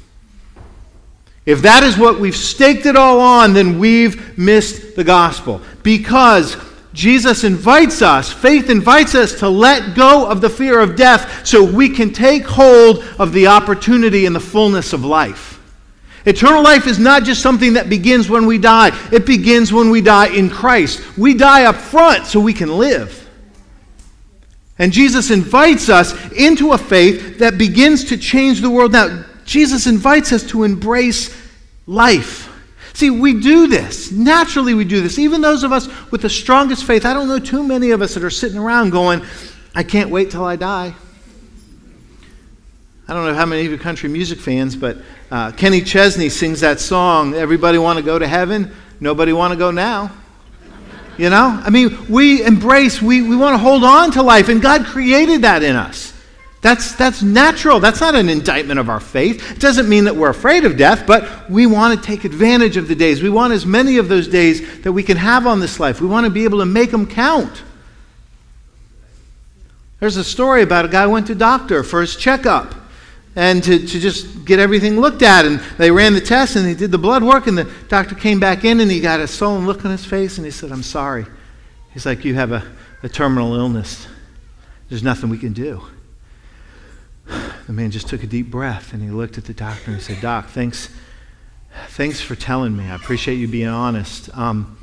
If 1.47 1.63
that 1.63 1.83
is 1.83 1.97
what 1.97 2.21
we've 2.21 2.37
staked 2.37 2.87
it 2.87 2.97
all 2.97 3.21
on, 3.21 3.55
then 3.55 3.79
we've 3.79 4.37
missed 4.39 4.95
the 4.95 5.05
gospel. 5.05 5.63
Because 5.83 6.57
Jesus 6.93 7.45
invites 7.45 8.03
us, 8.03 8.33
faith 8.33 8.69
invites 8.69 9.15
us 9.15 9.39
to 9.39 9.49
let 9.49 9.95
go 9.95 10.27
of 10.27 10.41
the 10.41 10.51
fear 10.51 10.81
of 10.81 10.97
death 10.97 11.47
so 11.47 11.63
we 11.63 11.89
can 11.89 12.13
take 12.13 12.45
hold 12.45 13.05
of 13.19 13.33
the 13.33 13.47
opportunity 13.47 14.27
and 14.27 14.35
the 14.35 14.41
fullness 14.41 14.93
of 14.93 15.05
life. 15.05 15.61
Eternal 16.27 16.63
life 16.63 16.87
is 16.87 16.99
not 16.99 17.25
just 17.25 17.41
something 17.41 17.73
that 17.75 17.89
begins 17.89 18.29
when 18.29 18.45
we 18.45 18.59
die, 18.59 18.91
it 19.11 19.25
begins 19.25 19.73
when 19.73 19.89
we 19.89 20.01
die 20.01 20.29
in 20.29 20.51
Christ. 20.51 21.17
We 21.17 21.35
die 21.35 21.65
up 21.65 21.77
front 21.77 22.27
so 22.27 22.41
we 22.41 22.53
can 22.53 22.77
live. 22.77 23.17
And 24.79 24.93
Jesus 24.93 25.31
invites 25.31 25.89
us 25.89 26.15
into 26.33 26.73
a 26.73 26.79
faith 26.79 27.39
that 27.39 27.57
begins 27.57 28.05
to 28.05 28.17
change 28.17 28.61
the 28.61 28.71
world. 28.71 28.93
Now, 28.93 29.25
Jesus 29.51 29.89
invites 29.89 30.31
us 30.31 30.45
to 30.51 30.63
embrace 30.63 31.37
life. 31.85 32.49
See, 32.93 33.11
we 33.11 33.41
do 33.41 33.67
this. 33.67 34.13
Naturally, 34.13 34.75
we 34.75 34.85
do 34.85 35.01
this. 35.01 35.19
Even 35.19 35.41
those 35.41 35.65
of 35.65 35.73
us 35.73 35.89
with 36.13 36.23
the 36.23 36.31
strongest 36.31 36.85
faith, 36.85 37.05
I 37.05 37.13
don't 37.13 37.27
know 37.27 37.41
too 37.41 37.65
many 37.65 37.91
of 37.91 38.01
us 38.01 38.15
that 38.15 38.23
are 38.23 38.31
sitting 38.31 38.57
around 38.57 38.91
going, 38.91 39.23
I 39.75 39.83
can't 39.83 40.09
wait 40.09 40.31
till 40.31 40.45
I 40.45 40.55
die. 40.55 40.95
I 43.09 43.13
don't 43.13 43.27
know 43.27 43.35
how 43.35 43.45
many 43.45 43.67
of 43.67 43.73
you 43.73 43.77
country 43.79 44.09
music 44.09 44.39
fans, 44.39 44.77
but 44.77 44.99
uh, 45.33 45.51
Kenny 45.51 45.81
Chesney 45.81 46.29
sings 46.29 46.61
that 46.61 46.79
song, 46.79 47.35
Everybody 47.35 47.79
Want 47.79 47.99
to 47.99 48.05
Go 48.05 48.21
to 48.21 48.29
Heaven, 48.29 48.73
Nobody 49.01 49.33
Want 49.33 49.53
to 49.53 49.59
Go 49.59 49.73
Now. 49.73 50.13
You 51.19 51.29
know? 51.29 51.61
I 51.61 51.71
mean, 51.71 52.07
we 52.09 52.45
embrace, 52.45 53.03
we, 53.03 53.23
we 53.23 53.35
want 53.35 53.55
to 53.55 53.59
hold 53.59 53.83
on 53.83 54.13
to 54.13 54.23
life, 54.23 54.49
and 54.49 54.63
God 54.63 54.87
created 54.87 55.43
that 55.43 55.65
in 55.65 55.75
us. 55.75 56.20
That's, 56.63 56.95
that's 56.95 57.23
natural. 57.23 57.81
That's 57.81 58.01
not 58.01 58.15
an 58.15 58.29
indictment 58.29 58.79
of 58.79 58.91
our 58.91 59.01
faith. 59.01 59.53
It 59.53 59.61
doesn't 59.61 59.89
mean 59.89 60.05
that 60.05 60.15
we're 60.15 60.29
afraid 60.29 60.65
of 60.65 60.77
death, 60.77 61.07
but 61.07 61.49
we 61.49 61.65
want 61.65 61.99
to 61.99 62.07
take 62.07 62.25
advantage 62.25 62.77
of 62.77 62.87
the 62.87 62.95
days. 62.95 63.23
We 63.23 63.31
want 63.31 63.55
as 63.55 63.65
many 63.65 63.97
of 63.97 64.09
those 64.09 64.29
days 64.29 64.83
that 64.83 64.93
we 64.93 65.03
can 65.03 65.17
have 65.17 65.47
on 65.47 65.61
this 65.61 65.81
life. 65.81 66.03
We 66.03 66.07
want 66.07 66.25
to 66.25 66.31
be 66.31 66.45
able 66.45 66.59
to 66.59 66.67
make 66.67 66.91
them 66.91 67.07
count. 67.07 67.63
There's 70.01 70.17
a 70.17 70.25
story 70.25 70.63
about 70.63 70.85
a 70.85 70.89
guy 70.89 71.07
went 71.07 71.29
to 71.29 71.35
doctor 71.35 71.83
for 71.83 72.03
his 72.03 72.15
checkup 72.15 72.75
and 73.37 73.63
to, 73.65 73.79
to 73.79 74.01
just 74.01 74.45
get 74.45 74.59
everything 74.59 75.01
looked 75.01 75.23
at. 75.23 75.47
And 75.47 75.61
they 75.79 75.91
ran 75.91 76.13
the 76.13 76.21
test 76.21 76.57
and 76.57 76.67
they 76.67 76.75
did 76.75 76.91
the 76.91 76.99
blood 76.99 77.23
work, 77.23 77.47
and 77.47 77.57
the 77.57 77.71
doctor 77.89 78.15
came 78.15 78.39
back 78.39 78.65
in 78.65 78.81
and 78.81 78.91
he 78.91 79.01
got 79.01 79.21
a 79.21 79.27
sullen 79.27 79.67
look 79.67 79.85
on 79.87 79.91
his 79.91 80.05
face 80.05 80.37
and 80.37 80.45
he 80.45 80.51
said, 80.51 80.73
I'm 80.73 80.83
sorry. 80.83 81.25
He's 81.93 82.05
like, 82.05 82.25
You 82.25 82.35
have 82.35 82.53
a, 82.53 82.71
a 83.03 83.09
terminal 83.09 83.55
illness. 83.55 84.07
There's 84.91 85.03
nothing 85.03 85.31
we 85.31 85.39
can 85.39 85.55
do. 85.55 85.83
The 87.67 87.73
man 87.73 87.91
just 87.91 88.09
took 88.09 88.23
a 88.23 88.27
deep 88.27 88.51
breath 88.51 88.93
and 88.93 89.03
he 89.03 89.11
looked 89.11 89.39
at 89.39 89.45
the 89.45 89.55
doctor 89.55 89.93
and 89.93 89.97
he 89.97 90.03
said, 90.03 90.21
Doc, 90.21 90.49
thanks, 90.49 90.89
thanks 91.89 92.21
for 92.21 92.35
telling 92.35 92.77
me. 92.77 92.85
I 92.85 92.97
appreciate 92.97 93.37
you 93.37 93.49
being 93.49 93.69
honest. 93.69 94.29
Um, 94.37 94.77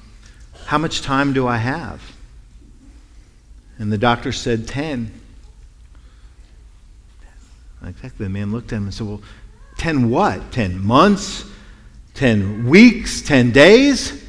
how 0.65 0.77
much 0.77 1.01
time 1.01 1.33
do 1.33 1.47
I 1.47 1.57
have? 1.57 2.01
And 3.77 3.91
the 3.91 3.97
doctor 3.97 4.31
said, 4.31 4.67
10. 4.67 5.12
Exactly. 7.86 8.25
The 8.25 8.29
man 8.29 8.51
looked 8.51 8.73
at 8.73 8.77
him 8.77 8.83
and 8.83 8.93
said, 8.93 9.07
Well, 9.07 9.21
10 9.77 10.10
what? 10.10 10.51
10 10.51 10.83
months? 10.83 11.45
10 12.15 12.67
weeks? 12.67 13.21
10 13.21 13.51
days? 13.51 14.23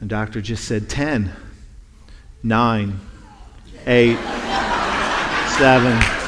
The 0.00 0.06
doctor 0.06 0.40
just 0.40 0.64
said 0.64 0.88
10, 0.88 1.32
9, 2.42 3.00
8, 3.86 4.16
7. 5.56 6.23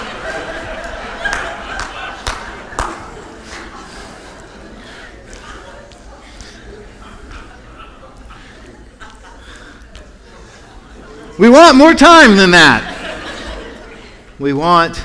We 11.39 11.51
want 11.51 11.77
more 11.77 11.93
time 11.93 12.39
than 12.39 12.53
that. 12.53 12.95
We 14.39 14.55
want 14.55 15.05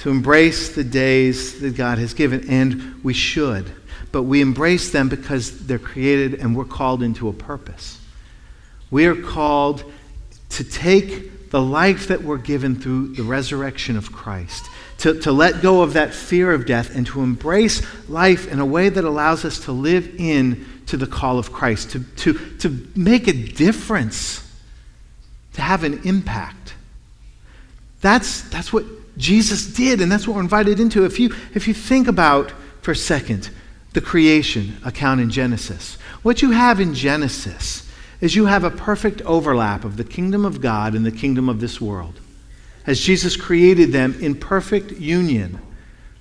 to 0.00 0.10
embrace 0.10 0.74
the 0.74 0.82
days 0.82 1.60
that 1.60 1.76
God 1.76 1.98
has 1.98 2.14
given, 2.14 2.48
and 2.50 3.00
we 3.04 3.14
should. 3.14 3.70
But 4.10 4.24
we 4.24 4.40
embrace 4.40 4.90
them 4.90 5.08
because 5.08 5.66
they're 5.66 5.78
created 5.78 6.34
and 6.40 6.56
we're 6.56 6.64
called 6.64 7.00
into 7.00 7.28
a 7.28 7.32
purpose. 7.32 8.00
We 8.90 9.06
are 9.06 9.14
called 9.14 9.84
to 10.48 10.64
take 10.64 11.50
the 11.50 11.62
life 11.62 12.08
that 12.08 12.24
we're 12.24 12.38
given 12.38 12.74
through 12.74 13.14
the 13.14 13.22
resurrection 13.22 13.96
of 13.96 14.10
Christ, 14.10 14.66
to, 14.98 15.20
to 15.20 15.30
let 15.30 15.62
go 15.62 15.82
of 15.82 15.92
that 15.92 16.12
fear 16.12 16.52
of 16.52 16.66
death, 16.66 16.92
and 16.96 17.06
to 17.06 17.20
embrace 17.20 17.82
life 18.08 18.50
in 18.50 18.58
a 18.58 18.66
way 18.66 18.88
that 18.88 19.04
allows 19.04 19.44
us 19.44 19.60
to 19.66 19.72
live 19.72 20.12
in 20.18 20.66
to 20.86 20.96
the 20.96 21.06
call 21.06 21.38
of 21.38 21.52
Christ, 21.52 21.92
to, 21.92 22.00
to, 22.16 22.32
to 22.58 22.88
make 22.96 23.28
a 23.28 23.32
difference 23.32 24.42
to 25.54 25.62
have 25.62 25.84
an 25.84 26.00
impact. 26.04 26.74
That's, 28.00 28.42
that's 28.42 28.72
what 28.72 28.84
Jesus 29.16 29.66
did, 29.66 30.00
and 30.00 30.10
that's 30.10 30.26
what 30.26 30.34
we're 30.36 30.42
invited 30.42 30.80
into. 30.80 31.04
If 31.04 31.20
you, 31.20 31.34
if 31.54 31.68
you 31.68 31.74
think 31.74 32.08
about 32.08 32.52
for 32.80 32.92
a 32.92 32.96
second 32.96 33.50
the 33.92 34.00
creation 34.00 34.76
account 34.84 35.20
in 35.20 35.30
Genesis, 35.30 35.96
what 36.22 36.42
you 36.42 36.50
have 36.50 36.80
in 36.80 36.94
Genesis 36.94 37.88
is 38.20 38.34
you 38.34 38.46
have 38.46 38.64
a 38.64 38.70
perfect 38.70 39.20
overlap 39.22 39.84
of 39.84 39.96
the 39.96 40.04
kingdom 40.04 40.44
of 40.44 40.60
God 40.60 40.94
and 40.94 41.04
the 41.04 41.12
kingdom 41.12 41.48
of 41.48 41.60
this 41.60 41.80
world. 41.80 42.20
As 42.86 43.00
Jesus 43.00 43.36
created 43.36 43.92
them 43.92 44.16
in 44.20 44.34
perfect 44.34 44.92
union 44.92 45.60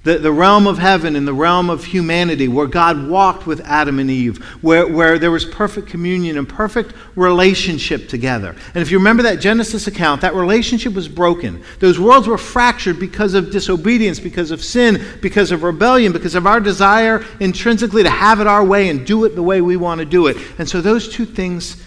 the, 0.03 0.17
the 0.17 0.31
realm 0.31 0.65
of 0.65 0.79
heaven 0.79 1.15
and 1.15 1.27
the 1.27 1.33
realm 1.33 1.69
of 1.69 1.83
humanity, 1.83 2.47
where 2.47 2.65
God 2.65 3.07
walked 3.07 3.45
with 3.45 3.61
Adam 3.61 3.99
and 3.99 4.09
Eve, 4.09 4.43
where, 4.61 4.87
where 4.87 5.19
there 5.19 5.29
was 5.29 5.45
perfect 5.45 5.87
communion 5.87 6.37
and 6.37 6.49
perfect 6.49 6.93
relationship 7.15 8.09
together. 8.09 8.55
And 8.73 8.81
if 8.81 8.89
you 8.89 8.97
remember 8.97 9.21
that 9.23 9.39
Genesis 9.39 9.85
account, 9.85 10.21
that 10.21 10.33
relationship 10.33 10.93
was 10.93 11.07
broken. 11.07 11.63
Those 11.79 11.99
worlds 11.99 12.27
were 12.27 12.39
fractured 12.39 12.99
because 12.99 13.35
of 13.35 13.51
disobedience, 13.51 14.19
because 14.19 14.49
of 14.49 14.63
sin, 14.63 15.03
because 15.21 15.51
of 15.51 15.61
rebellion, 15.61 16.11
because 16.11 16.33
of 16.33 16.47
our 16.47 16.59
desire 16.59 17.23
intrinsically 17.39 18.01
to 18.01 18.09
have 18.09 18.39
it 18.39 18.47
our 18.47 18.65
way 18.65 18.89
and 18.89 19.05
do 19.05 19.25
it 19.25 19.35
the 19.35 19.43
way 19.43 19.61
we 19.61 19.77
want 19.77 19.99
to 19.99 20.05
do 20.05 20.27
it. 20.27 20.37
And 20.57 20.67
so 20.67 20.81
those 20.81 21.09
two 21.09 21.25
things 21.25 21.83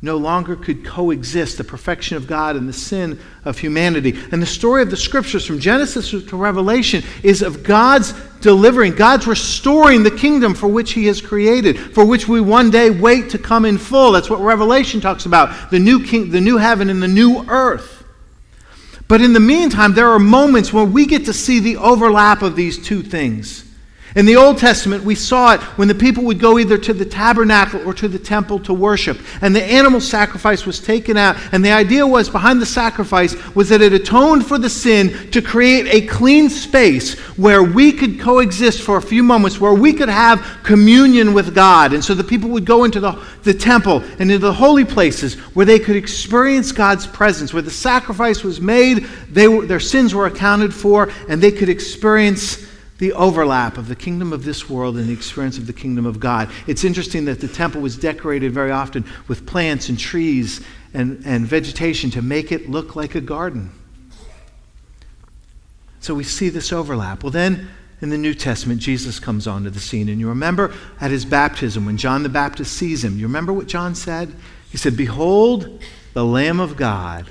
no 0.00 0.16
longer 0.16 0.54
could 0.54 0.84
coexist 0.84 1.58
the 1.58 1.64
perfection 1.64 2.16
of 2.16 2.28
God 2.28 2.54
and 2.54 2.68
the 2.68 2.72
sin 2.72 3.18
of 3.44 3.58
humanity. 3.58 4.16
And 4.30 4.40
the 4.40 4.46
story 4.46 4.82
of 4.82 4.90
the 4.90 4.96
scriptures 4.96 5.44
from 5.44 5.58
Genesis 5.58 6.10
to 6.10 6.36
Revelation 6.36 7.02
is 7.24 7.42
of 7.42 7.64
God's 7.64 8.12
delivering, 8.40 8.94
God's 8.94 9.26
restoring 9.26 10.04
the 10.04 10.12
kingdom 10.12 10.54
for 10.54 10.68
which 10.68 10.92
He 10.92 11.06
has 11.06 11.20
created, 11.20 11.76
for 11.94 12.04
which 12.04 12.28
we 12.28 12.40
one 12.40 12.70
day 12.70 12.90
wait 12.90 13.30
to 13.30 13.38
come 13.38 13.64
in 13.64 13.76
full. 13.76 14.12
That's 14.12 14.30
what 14.30 14.40
Revelation 14.40 15.00
talks 15.00 15.26
about 15.26 15.72
the 15.72 15.80
new, 15.80 16.04
king, 16.04 16.30
the 16.30 16.40
new 16.40 16.58
heaven 16.58 16.90
and 16.90 17.02
the 17.02 17.08
new 17.08 17.44
earth. 17.48 18.04
But 19.08 19.20
in 19.20 19.32
the 19.32 19.40
meantime, 19.40 19.94
there 19.94 20.10
are 20.10 20.20
moments 20.20 20.72
where 20.72 20.84
we 20.84 21.06
get 21.06 21.24
to 21.24 21.32
see 21.32 21.58
the 21.58 21.78
overlap 21.78 22.42
of 22.42 22.54
these 22.54 22.78
two 22.78 23.02
things. 23.02 23.67
In 24.18 24.26
the 24.26 24.34
Old 24.34 24.58
Testament, 24.58 25.04
we 25.04 25.14
saw 25.14 25.54
it 25.54 25.60
when 25.78 25.86
the 25.86 25.94
people 25.94 26.24
would 26.24 26.40
go 26.40 26.58
either 26.58 26.76
to 26.76 26.92
the 26.92 27.04
tabernacle 27.04 27.80
or 27.86 27.94
to 27.94 28.08
the 28.08 28.18
temple 28.18 28.58
to 28.64 28.74
worship, 28.74 29.16
and 29.42 29.54
the 29.54 29.62
animal 29.62 30.00
sacrifice 30.00 30.66
was 30.66 30.80
taken 30.80 31.16
out. 31.16 31.36
And 31.52 31.64
the 31.64 31.70
idea 31.70 32.04
was 32.04 32.28
behind 32.28 32.60
the 32.60 32.66
sacrifice 32.66 33.36
was 33.54 33.68
that 33.68 33.80
it 33.80 33.92
atoned 33.92 34.44
for 34.44 34.58
the 34.58 34.68
sin 34.68 35.30
to 35.30 35.40
create 35.40 35.86
a 35.86 36.04
clean 36.08 36.50
space 36.50 37.16
where 37.36 37.62
we 37.62 37.92
could 37.92 38.18
coexist 38.18 38.82
for 38.82 38.96
a 38.96 39.02
few 39.02 39.22
moments, 39.22 39.60
where 39.60 39.72
we 39.72 39.92
could 39.92 40.08
have 40.08 40.44
communion 40.64 41.32
with 41.32 41.54
God. 41.54 41.92
And 41.92 42.04
so 42.04 42.12
the 42.12 42.24
people 42.24 42.50
would 42.50 42.64
go 42.64 42.82
into 42.82 42.98
the, 42.98 43.24
the 43.44 43.54
temple 43.54 44.02
and 44.18 44.22
into 44.22 44.38
the 44.38 44.52
holy 44.52 44.84
places 44.84 45.34
where 45.54 45.64
they 45.64 45.78
could 45.78 45.94
experience 45.94 46.72
God's 46.72 47.06
presence, 47.06 47.52
where 47.52 47.62
the 47.62 47.70
sacrifice 47.70 48.42
was 48.42 48.60
made, 48.60 49.06
they 49.30 49.46
were, 49.46 49.64
their 49.64 49.78
sins 49.78 50.12
were 50.12 50.26
accounted 50.26 50.74
for, 50.74 51.08
and 51.28 51.40
they 51.40 51.52
could 51.52 51.68
experience 51.68 52.67
the 52.98 53.12
overlap 53.12 53.78
of 53.78 53.88
the 53.88 53.96
kingdom 53.96 54.32
of 54.32 54.44
this 54.44 54.68
world 54.68 54.96
and 54.96 55.08
the 55.08 55.12
experience 55.12 55.56
of 55.56 55.66
the 55.66 55.72
kingdom 55.72 56.04
of 56.04 56.20
God. 56.20 56.50
It's 56.66 56.84
interesting 56.84 57.24
that 57.26 57.40
the 57.40 57.48
temple 57.48 57.80
was 57.80 57.96
decorated 57.96 58.52
very 58.52 58.72
often 58.72 59.04
with 59.28 59.46
plants 59.46 59.88
and 59.88 59.98
trees 59.98 60.60
and, 60.92 61.22
and 61.24 61.46
vegetation 61.46 62.10
to 62.10 62.22
make 62.22 62.50
it 62.50 62.68
look 62.68 62.96
like 62.96 63.14
a 63.14 63.20
garden. 63.20 63.70
So 66.00 66.14
we 66.14 66.24
see 66.24 66.48
this 66.48 66.72
overlap. 66.72 67.22
Well, 67.22 67.32
then 67.32 67.68
in 68.00 68.10
the 68.10 68.18
New 68.18 68.34
Testament, 68.34 68.80
Jesus 68.80 69.18
comes 69.18 69.46
onto 69.46 69.70
the 69.70 69.80
scene. 69.80 70.08
And 70.08 70.20
you 70.20 70.28
remember 70.28 70.72
at 71.00 71.10
his 71.10 71.24
baptism, 71.24 71.86
when 71.86 71.96
John 71.96 72.22
the 72.22 72.28
Baptist 72.28 72.76
sees 72.76 73.04
him, 73.04 73.18
you 73.18 73.26
remember 73.26 73.52
what 73.52 73.66
John 73.66 73.94
said? 73.94 74.34
He 74.70 74.76
said, 74.76 74.96
Behold, 74.96 75.82
the 76.14 76.24
Lamb 76.24 76.60
of 76.60 76.76
God 76.76 77.26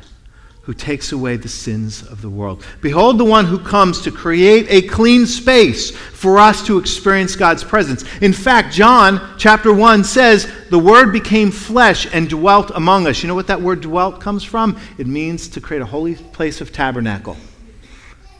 who 0.67 0.73
takes 0.73 1.13
away 1.13 1.37
the 1.37 1.47
sins 1.47 2.03
of 2.03 2.21
the 2.21 2.29
world. 2.29 2.61
Behold 2.81 3.17
the 3.17 3.23
one 3.23 3.45
who 3.45 3.57
comes 3.57 4.01
to 4.01 4.11
create 4.11 4.67
a 4.69 4.85
clean 4.85 5.25
space 5.25 5.91
for 5.91 6.39
us 6.39 6.61
to 6.67 6.77
experience 6.77 7.37
God's 7.37 7.63
presence. 7.63 8.03
In 8.17 8.33
fact, 8.33 8.73
John 8.73 9.35
chapter 9.37 9.73
1 9.73 10.03
says, 10.03 10.45
The 10.69 10.77
Word 10.77 11.13
became 11.13 11.51
flesh 11.51 12.13
and 12.13 12.27
dwelt 12.27 12.69
among 12.75 13.07
us. 13.07 13.23
You 13.23 13.29
know 13.29 13.35
what 13.35 13.47
that 13.47 13.61
word 13.61 13.79
dwelt 13.79 14.19
comes 14.19 14.43
from? 14.43 14.77
It 14.97 15.07
means 15.07 15.47
to 15.47 15.61
create 15.61 15.81
a 15.81 15.85
holy 15.85 16.15
place 16.15 16.59
of 16.59 16.73
tabernacle. 16.73 17.37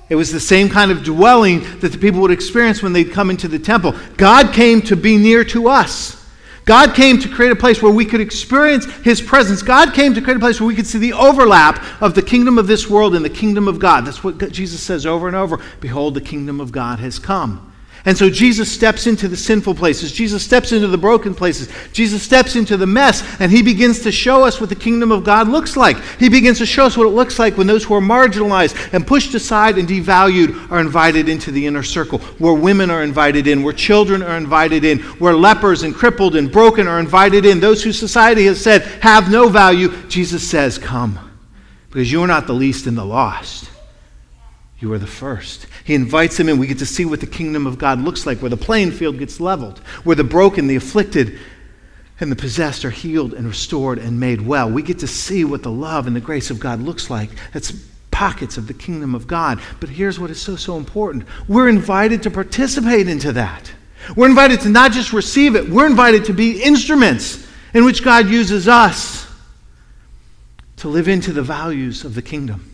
It 0.10 0.16
was 0.16 0.30
the 0.30 0.42
same 0.42 0.68
kind 0.68 0.92
of 0.92 1.06
dwelling 1.06 1.62
that 1.80 1.94
the 1.94 1.98
people 1.98 2.20
would 2.20 2.32
experience 2.32 2.84
when 2.84 2.92
they'd 2.92 3.14
come 3.14 3.30
into 3.30 3.48
the 3.48 3.58
temple. 3.58 3.96
God 4.18 4.54
came 4.54 4.82
to 4.82 4.98
be 4.98 5.16
near 5.16 5.46
to 5.46 5.70
us. 5.70 6.17
God 6.68 6.94
came 6.94 7.18
to 7.20 7.30
create 7.30 7.54
a 7.54 7.56
place 7.56 7.82
where 7.82 7.92
we 7.92 8.06
could 8.06 8.20
experience 8.20 8.86
His 8.98 9.22
presence. 9.22 9.62
God 9.62 9.94
came 9.94 10.14
to 10.14 10.22
create 10.22 10.36
a 10.36 10.40
place 10.40 10.60
where 10.60 10.68
we 10.68 10.76
could 10.76 10.86
see 10.86 11.00
the 11.00 11.14
overlap 11.14 11.82
of 12.02 12.14
the 12.14 12.22
kingdom 12.22 12.58
of 12.58 12.68
this 12.68 12.90
world 12.90 13.16
and 13.16 13.24
the 13.24 13.30
kingdom 13.30 13.70
of 13.70 13.80
God. 13.80 14.06
That's 14.06 14.22
what 14.22 14.38
Jesus 14.52 14.84
says 14.84 15.06
over 15.06 15.28
and 15.28 15.36
over. 15.36 15.60
Behold, 15.80 16.14
the 16.14 16.22
kingdom 16.22 16.60
of 16.60 16.74
God 16.74 17.00
has 17.00 17.18
come. 17.20 17.67
And 18.08 18.18
so 18.18 18.30
Jesus 18.30 18.72
steps 18.72 19.06
into 19.06 19.28
the 19.28 19.36
sinful 19.36 19.76
places. 19.76 20.14
Jesus 20.14 20.42
steps 20.42 20.72
into 20.72 20.88
the 20.88 20.98
broken 20.98 21.36
places. 21.36 21.68
Jesus 21.92 22.24
steps 22.24 22.56
into 22.56 22.78
the 22.78 22.88
mess, 22.88 23.22
and 23.42 23.52
he 23.52 23.62
begins 23.62 24.00
to 24.04 24.14
show 24.14 24.46
us 24.46 24.62
what 24.62 24.70
the 24.70 24.76
kingdom 24.76 25.12
of 25.12 25.26
God 25.26 25.50
looks 25.50 25.76
like. 25.76 26.02
He 26.18 26.30
begins 26.30 26.58
to 26.60 26.66
show 26.66 26.86
us 26.86 26.96
what 26.96 27.06
it 27.06 27.10
looks 27.10 27.38
like 27.38 27.58
when 27.58 27.68
those 27.68 27.84
who 27.84 27.94
are 27.96 28.00
marginalized 28.00 28.94
and 28.94 29.06
pushed 29.06 29.36
aside 29.36 29.78
and 29.78 29.90
devalued 29.90 30.72
are 30.72 30.80
invited 30.80 31.28
into 31.28 31.52
the 31.52 31.68
inner 31.68 31.84
circle, 31.84 32.20
where 32.40 32.54
women 32.54 32.90
are 32.90 33.04
invited 33.04 33.46
in, 33.46 33.62
where 33.62 33.74
children 33.74 34.24
are 34.24 34.38
invited 34.38 34.86
in, 34.86 35.00
where 35.20 35.34
lepers 35.34 35.84
and 35.84 35.94
crippled 35.94 36.38
and 36.38 36.50
broken 36.50 36.88
are 36.88 37.02
invited 37.02 37.46
in. 37.46 37.60
Those 37.60 37.84
who 37.84 37.92
society 37.92 38.46
has 38.46 38.64
said 38.64 38.84
have 39.02 39.30
no 39.30 39.50
value, 39.50 39.90
Jesus 40.08 40.50
says, 40.50 40.78
Come, 40.78 41.20
because 41.90 42.10
you 42.10 42.24
are 42.24 42.28
not 42.28 42.48
the 42.48 42.54
least 42.54 42.88
in 42.88 42.96
the 42.96 43.06
lost. 43.06 43.70
You 44.80 44.94
are 44.94 45.00
the 45.00 45.08
first. 45.08 45.66
He 45.84 45.96
invites 45.96 46.40
him 46.40 46.50
in. 46.50 46.60
We 46.60 46.68
get 46.68 46.80
to 46.80 46.86
see 46.86 47.06
what 47.06 47.20
the 47.20 47.28
kingdom 47.28 47.66
of 47.66 47.80
God 47.80 48.00
looks 48.00 48.26
like, 48.26 48.40
where 48.40 48.50
the 48.50 48.58
playing 48.58 48.92
field 48.92 49.18
gets 49.18 49.40
leveled, 49.40 49.80
where 50.04 50.16
the 50.16 50.24
broken, 50.24 50.68
the 50.68 50.76
afflicted, 50.76 51.40
and 52.20 52.32
the 52.32 52.36
possessed 52.36 52.86
are 52.86 52.92
healed 52.92 53.34
and 53.34 53.48
restored 53.48 53.98
and 53.98 54.20
made 54.20 54.42
well. 54.42 54.70
We 54.70 54.84
get 54.84 55.00
to 55.00 55.08
see 55.08 55.44
what 55.46 55.64
the 55.64 55.72
love 55.72 56.06
and 56.06 56.16
the 56.16 56.22
grace 56.22 56.52
of 56.52 56.60
God 56.60 56.80
looks 56.80 57.10
like. 57.10 57.30
That's 57.54 57.74
pockets 58.12 58.58
of 58.58 58.68
the 58.68 58.74
kingdom 58.74 59.14
of 59.14 59.28
God. 59.28 59.62
But 59.80 59.90
here's 59.90 60.20
what 60.20 60.32
is 60.32 60.42
so, 60.42 60.56
so 60.56 60.78
important 60.78 61.26
we're 61.48 61.70
invited 61.70 62.24
to 62.24 62.32
participate 62.32 63.08
into 63.08 63.32
that. 63.34 63.72
We're 64.16 64.30
invited 64.30 64.62
to 64.62 64.70
not 64.70 64.92
just 64.92 65.14
receive 65.14 65.56
it, 65.56 65.70
we're 65.70 65.88
invited 65.88 66.26
to 66.26 66.34
be 66.34 66.62
instruments 66.62 67.48
in 67.74 67.84
which 67.86 68.04
God 68.04 68.28
uses 68.28 68.68
us 68.68 69.28
to 70.78 70.88
live 70.88 71.08
into 71.08 71.34
the 71.34 71.44
values 71.44 72.06
of 72.06 72.16
the 72.16 72.22
kingdom. 72.22 72.67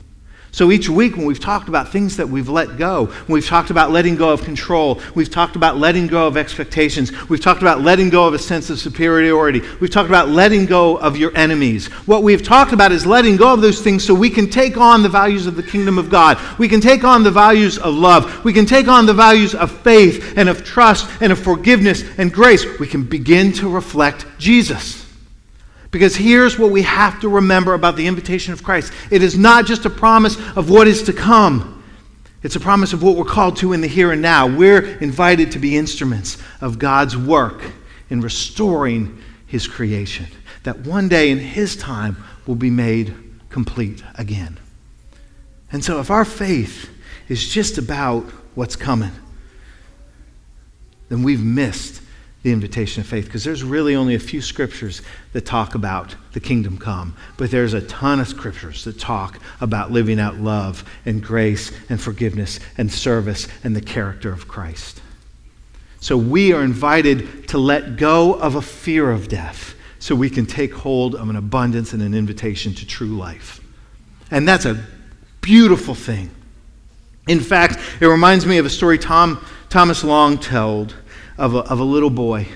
So 0.54 0.72
each 0.72 0.88
week, 0.88 1.18
when 1.18 1.26
we've 1.26 1.40
talked 1.40 1.68
about 1.68 1.92
things 1.92 2.16
that 2.18 2.30
we've 2.30 2.48
let 2.48 2.78
go, 2.78 3.06
when 3.06 3.34
we've 3.34 3.46
talked 3.46 3.72
about 3.72 3.90
letting 3.90 4.16
go 4.16 4.30
of 4.30 4.44
control, 4.44 5.02
we've 5.16 5.32
talked 5.32 5.56
about 5.56 5.80
letting 5.80 6.06
go 6.06 6.28
of 6.28 6.38
expectations, 6.38 7.12
we've 7.28 7.42
talked 7.42 7.64
about 7.64 7.82
letting 7.82 8.12
go 8.12 8.28
of 8.28 8.36
a 8.36 8.40
sense 8.40 8.70
of 8.70 8.78
superiority, 8.78 9.64
we've 9.82 9.90
talked 9.90 10.10
about 10.10 10.30
letting 10.30 10.68
go 10.68 10.98
of 10.98 11.18
your 11.18 11.36
enemies. 11.36 11.88
What 12.06 12.22
we've 12.22 12.44
talked 12.44 12.72
about 12.72 12.92
is 12.92 13.04
letting 13.04 13.36
go 13.36 13.52
of 13.52 13.62
those 13.62 13.82
things 13.82 14.06
so 14.06 14.14
we 14.14 14.30
can 14.30 14.48
take 14.48 14.78
on 14.78 15.02
the 15.02 15.10
values 15.10 15.48
of 15.48 15.56
the 15.56 15.64
kingdom 15.64 15.98
of 15.98 16.12
God. 16.12 16.38
We 16.60 16.70
can 16.70 16.82
take 16.82 17.04
on 17.04 17.24
the 17.24 17.32
values 17.32 17.80
of 17.80 17.96
love. 17.96 18.46
We 18.46 18.54
can 18.54 18.68
take 18.68 18.88
on 18.88 19.08
the 19.08 19.14
values 19.16 19.56
of 19.56 19.72
faith 19.82 20.38
and 20.38 20.48
of 20.48 20.64
trust 20.64 21.10
and 21.20 21.32
of 21.32 21.40
forgiveness 21.40 22.04
and 22.20 22.32
grace. 22.32 22.64
We 22.78 22.86
can 22.86 23.06
begin 23.06 23.54
to 23.54 23.70
reflect 23.70 24.28
Jesus. 24.38 25.03
Because 25.94 26.16
here's 26.16 26.58
what 26.58 26.72
we 26.72 26.82
have 26.82 27.22
to 27.22 27.30
remember 27.30 27.76
about 27.76 27.96
the 27.96 28.08
invitation 28.08 28.52
of 28.52 28.64
Christ 28.64 28.92
it 29.12 29.22
is 29.22 29.38
not 29.38 29.68
just 29.68 29.86
a 29.86 29.92
promise 29.92 30.36
of 30.58 30.70
what 30.72 30.88
is 30.88 31.04
to 31.04 31.14
come, 31.14 31.84
it's 32.42 32.56
a 32.56 32.60
promise 32.60 32.94
of 32.94 33.04
what 33.04 33.16
we're 33.16 33.24
called 33.24 33.58
to 33.58 33.74
in 33.74 33.80
the 33.80 33.88
here 33.88 34.12
and 34.12 34.20
now. 34.22 34.48
We're 34.48 34.98
invited 34.98 35.52
to 35.52 35.60
be 35.60 35.78
instruments 35.78 36.40
of 36.62 36.80
God's 36.80 37.16
work 37.16 37.62
in 38.10 38.22
restoring 38.22 39.22
His 39.46 39.68
creation, 39.68 40.26
that 40.64 40.80
one 40.80 41.10
day 41.10 41.30
in 41.30 41.38
His 41.38 41.76
time 41.76 42.18
will 42.48 42.56
be 42.56 42.72
made 42.72 43.14
complete 43.50 44.04
again. 44.16 44.60
And 45.72 45.86
so, 45.86 46.00
if 46.00 46.10
our 46.10 46.26
faith 46.26 46.90
is 47.30 47.48
just 47.48 47.78
about 47.78 48.24
what's 48.56 48.76
coming, 48.76 49.12
then 51.10 51.22
we've 51.22 51.44
missed 51.44 52.02
the 52.44 52.52
invitation 52.52 53.02
of 53.02 53.08
faith 53.08 53.26
because 53.26 53.44
there's 53.44 53.64
really 53.64 53.96
only 53.96 54.16
a 54.16 54.20
few 54.20 54.42
scriptures 54.42 55.02
that 55.32 55.46
talk 55.46 55.76
about 55.76 56.16
the 56.34 56.40
kingdom 56.40 56.78
come, 56.78 57.16
but 57.38 57.50
there's 57.50 57.74
a 57.74 57.82
ton 57.82 58.20
of 58.20 58.28
scriptures 58.28 58.84
that 58.84 59.00
talk 59.00 59.40
about 59.62 59.92
living 59.92 60.20
out 60.20 60.36
love 60.36 60.84
and 61.06 61.24
grace 61.24 61.72
and 61.90 62.00
forgiveness 62.00 62.60
and 62.78 62.92
service 62.92 63.48
and 63.64 63.76
the 63.76 63.82
character 63.82 64.32
of 64.32 64.48
Christ. 64.48 65.02
So 66.02 66.18
we 66.18 66.52
are 66.52 66.64
invited 66.64 67.48
to 67.48 67.58
let 67.58 67.96
go 67.96 68.34
of 68.34 68.56
a 68.56 68.62
fear 68.62 69.10
of 69.10 69.30
death 69.30 69.74
so 70.00 70.14
we 70.14 70.30
can 70.30 70.46
take 70.46 70.74
hold 70.74 71.16
of 71.16 71.30
an 71.30 71.38
abundance 71.38 71.94
and 71.94 72.02
an 72.02 72.14
invitation 72.14 72.74
to 72.74 72.86
true 72.86 73.16
life. 73.18 73.62
And 74.30 74.46
that's 74.46 74.66
a 74.66 74.84
beautiful 75.40 75.96
thing. 75.96 76.30
In 77.30 77.40
fact, 77.40 77.80
it 78.02 78.06
reminds 78.08 78.46
me 78.46 78.58
of 78.58 78.66
a 78.66 78.70
story 78.70 78.98
Tom, 78.98 79.46
Thomas 79.70 80.04
Long 80.04 80.38
told 80.38 80.94
of 81.38 81.56
a, 81.56 81.60
of 81.60 81.80
a 81.80 81.84
little 81.84 82.10
boy 82.10 82.48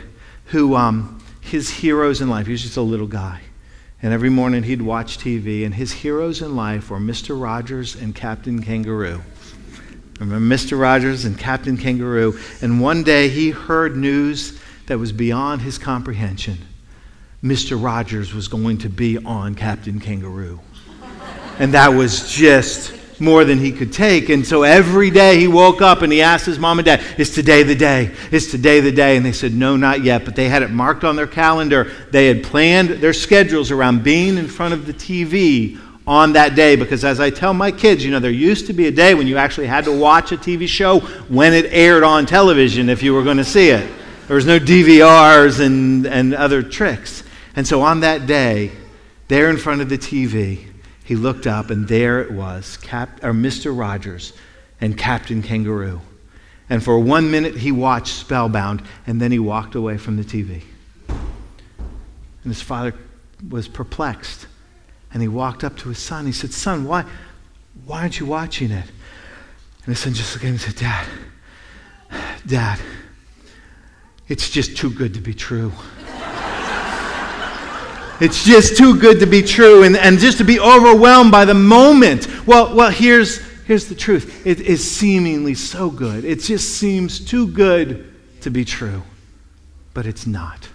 who, 0.46 0.76
um, 0.76 1.22
his 1.42 1.70
heroes 1.70 2.22
in 2.22 2.30
life, 2.30 2.46
he 2.46 2.52
was 2.52 2.62
just 2.62 2.78
a 2.78 2.82
little 2.82 3.08
guy. 3.08 3.42
And 4.02 4.14
every 4.14 4.30
morning 4.30 4.64
he'd 4.64 4.82
watch 4.82 5.18
TV, 5.18 5.66
and 5.66 5.74
his 5.74 5.92
heroes 5.92 6.42
in 6.42 6.56
life 6.56 6.92
were 6.92 7.00
Mr. 7.00 7.40
Rogers 7.42 7.96
and 7.96 8.14
Captain 8.14 8.62
Kangaroo. 8.62 9.22
Remember 10.20 10.56
Mr. 10.56 10.80
Rogers 10.80 11.26
and 11.26 11.38
Captain 11.38 11.78
Kangaroo? 11.78 12.38
And 12.62 12.82
one 12.82 13.04
day 13.04 13.30
he 13.30 13.52
heard 13.52 13.96
news 13.96 14.60
that 14.88 14.98
was 14.98 15.12
beyond 15.12 15.62
his 15.62 15.78
comprehension. 15.78 16.58
Mr. 17.44 17.82
Rogers 17.82 18.34
was 18.34 18.48
going 18.48 18.80
to 18.80 18.90
be 18.90 19.18
on 19.18 19.54
Captain 19.54 20.00
Kangaroo. 20.00 20.60
And 21.60 21.74
that 21.74 21.90
was 21.90 22.32
just 22.32 22.97
more 23.20 23.44
than 23.44 23.58
he 23.58 23.72
could 23.72 23.92
take. 23.92 24.30
And 24.30 24.46
so 24.46 24.64
every 24.64 25.10
day 25.10 25.40
he 25.40 25.48
woke 25.48 25.82
up 25.82 26.02
and 26.02 26.12
he 26.12 26.22
asked 26.22 26.46
his 26.46 26.60
mom 26.60 26.80
and 26.80 26.86
dad, 26.86 27.04
Is 27.18 27.32
today 27.32 27.64
the 27.64 27.76
day? 27.76 28.12
Is 28.32 28.52
today 28.52 28.80
the 28.80 28.92
day? 28.92 29.18
And 29.18 29.26
they 29.26 29.32
said, 29.32 29.54
No, 29.54 29.76
not 29.76 30.04
yet. 30.04 30.26
But 30.26 30.36
they 30.36 30.50
had 30.50 30.64
it 30.64 30.72
marked 30.72 31.04
on 31.04 31.16
their 31.16 31.28
calendar. 31.28 31.92
They 32.12 32.28
had 32.28 32.44
planned 32.44 32.90
their 32.90 33.14
schedules 33.14 33.72
around 33.72 34.04
being 34.04 34.38
in 34.38 34.48
front 34.48 34.74
of 34.74 34.86
the 34.86 34.94
TV 34.94 35.80
on 36.08 36.34
that 36.34 36.56
day 36.56 36.78
because 36.78 37.04
as 37.04 37.20
I 37.20 37.30
tell 37.30 37.54
my 37.54 37.72
kids, 37.72 38.04
you 38.04 38.12
know, 38.12 38.20
there 38.20 38.32
used 38.32 38.68
to 38.68 38.74
be 38.74 38.88
a 38.88 38.92
day 38.92 39.14
when 39.14 39.28
you 39.28 39.38
actually 39.38 39.68
had 39.68 39.84
to 39.86 39.92
watch 39.92 40.32
a 40.32 40.38
TV 40.38 40.68
show 40.68 41.00
when 41.28 41.54
it 41.54 41.66
aired 41.66 42.04
on 42.04 42.26
television 42.26 42.90
if 42.90 43.04
you 43.04 43.14
were 43.14 43.24
going 43.24 43.38
to 43.38 43.44
see 43.44 43.70
it. 43.70 43.90
There 44.28 44.36
was 44.36 44.46
no 44.46 44.60
DVRs 44.60 45.60
and, 45.60 46.06
and 46.08 46.34
other 46.34 46.64
tricks. 46.64 47.24
And 47.56 47.68
so 47.68 47.82
on 47.82 48.02
that 48.02 48.26
day, 48.26 48.72
there 49.28 49.50
in 49.50 49.58
front 49.58 49.82
of 49.82 49.90
the 49.90 49.98
TV, 49.98 50.67
he 51.08 51.16
looked 51.16 51.48
up, 51.48 51.70
and 51.70 51.88
there 51.88 52.20
it 52.20 52.32
was, 52.32 52.76
Cap, 52.76 53.24
or 53.24 53.32
Mr. 53.32 53.76
Rogers 53.76 54.34
and 54.82 54.98
Captain 54.98 55.42
Kangaroo. 55.42 56.02
And 56.70 56.84
for 56.84 57.00
one 57.00 57.32
minute, 57.32 57.56
he 57.56 57.72
watched 57.72 58.14
spellbound, 58.14 58.84
and 59.08 59.22
then 59.22 59.32
he 59.32 59.40
walked 59.40 59.74
away 59.74 59.98
from 59.98 60.18
the 60.18 60.24
TV. 60.26 60.64
And 61.08 61.24
his 62.44 62.62
father 62.62 62.94
was 63.50 63.70
perplexed. 63.70 64.48
And 65.14 65.22
he 65.22 65.30
walked 65.30 65.64
up 65.64 65.78
to 65.78 65.88
his 65.88 65.98
son. 65.98 66.26
He 66.26 66.34
said, 66.34 66.52
Son, 66.52 66.84
why, 66.84 67.06
why 67.86 68.02
aren't 68.02 68.20
you 68.20 68.26
watching 68.26 68.72
it? 68.72 68.86
And 69.86 69.86
his 69.86 70.00
son 70.00 70.14
just 70.14 70.34
looked 70.34 70.44
at 70.44 70.48
him 70.50 70.56
and 70.56 70.62
said, 70.62 70.76
Dad, 70.76 71.08
Dad, 72.46 72.82
it's 74.28 74.50
just 74.50 74.76
too 74.76 74.90
good 74.90 75.14
to 75.14 75.22
be 75.22 75.34
true. 75.34 75.72
It's 78.20 78.44
just 78.44 78.78
too 78.78 79.00
good 79.00 79.20
to 79.20 79.28
be 79.28 79.42
true 79.42 79.84
and, 79.84 79.96
and 79.96 80.20
just 80.20 80.40
to 80.40 80.44
be 80.44 80.60
overwhelmed 80.60 81.32
by 81.32 81.46
the 81.46 81.54
moment. 81.54 82.28
Well, 82.48 82.76
well 82.76 82.90
here's, 82.90 83.40
here's 83.66 83.88
the 83.88 83.96
truth 83.96 84.46
it 84.46 84.60
is 84.62 84.90
seemingly 84.90 85.54
so 85.54 85.90
good. 85.90 86.26
It 86.26 86.42
just 86.42 86.78
seems 86.78 87.20
too 87.20 87.48
good 87.48 88.14
to 88.42 88.50
be 88.50 88.66
true, 88.66 89.04
but 89.94 90.06
it's 90.06 90.26
not. 90.26 90.70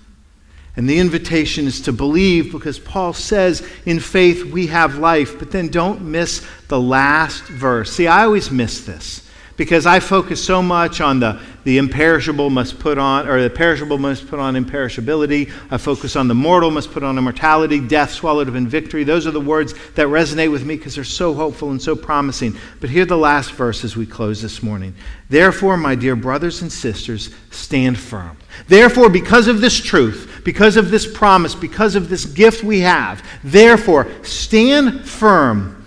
And 0.77 0.89
the 0.89 0.99
invitation 0.99 1.67
is 1.67 1.83
to 1.83 1.93
believe 1.93 2.51
because 2.51 2.79
Paul 2.79 3.13
says, 3.13 3.67
in 3.85 4.01
faith 4.01 4.45
we 4.45 4.69
have 4.69 4.99
life. 4.99 5.39
But 5.39 5.51
then 5.51 5.69
don't 5.69 6.03
miss 6.03 6.47
the 6.69 6.81
last 6.81 7.45
verse. 7.45 7.93
See, 7.93 8.07
I 8.07 8.25
always 8.25 8.51
miss 8.51 8.85
this 8.85 9.29
because 9.63 9.87
I 9.87 10.01
focus 10.01 10.45
so 10.45 10.61
much 10.61 11.01
on 11.01 11.21
the, 11.21 11.41
the 11.63 11.79
imperishable 11.79 12.51
must 12.51 12.81
put 12.81 12.99
on, 12.99 13.29
or 13.29 13.41
the 13.41 13.49
perishable 13.49 13.97
must 13.97 14.27
put 14.27 14.41
on 14.41 14.55
imperishability. 14.55 15.53
I 15.71 15.77
focus 15.77 16.17
on 16.17 16.27
the 16.27 16.35
mortal 16.35 16.73
must 16.73 16.91
put 16.91 17.05
on 17.05 17.17
immortality, 17.17 17.79
death 17.79 18.11
swallowed 18.11 18.49
up 18.49 18.57
in 18.57 18.67
victory. 18.67 19.05
Those 19.05 19.25
are 19.25 19.31
the 19.31 19.41
words 19.41 19.73
that 19.95 20.09
resonate 20.09 20.51
with 20.51 20.65
me 20.65 20.77
because 20.77 20.97
they're 20.97 21.05
so 21.05 21.33
hopeful 21.33 21.71
and 21.71 21.81
so 21.81 21.95
promising. 21.95 22.57
But 22.81 22.91
hear 22.91 23.05
the 23.05 23.17
last 23.17 23.53
verse 23.53 23.85
as 23.85 23.97
we 23.97 24.05
close 24.05 24.43
this 24.43 24.65
morning. 24.65 24.97
Therefore, 25.31 25.77
my 25.77 25.95
dear 25.95 26.17
brothers 26.17 26.63
and 26.63 26.73
sisters, 26.73 27.33
stand 27.53 28.01
firm. 28.01 28.37
Therefore, 28.67 29.11
because 29.11 29.47
of 29.47 29.61
this 29.61 29.81
truth, 29.81 30.41
because 30.45 30.77
of 30.77 30.91
this 30.91 31.07
promise, 31.07 31.55
because 31.55 31.95
of 31.95 32.09
this 32.09 32.25
gift 32.25 32.65
we 32.65 32.81
have, 32.81 33.25
therefore, 33.45 34.09
stand 34.25 35.09
firm. 35.09 35.87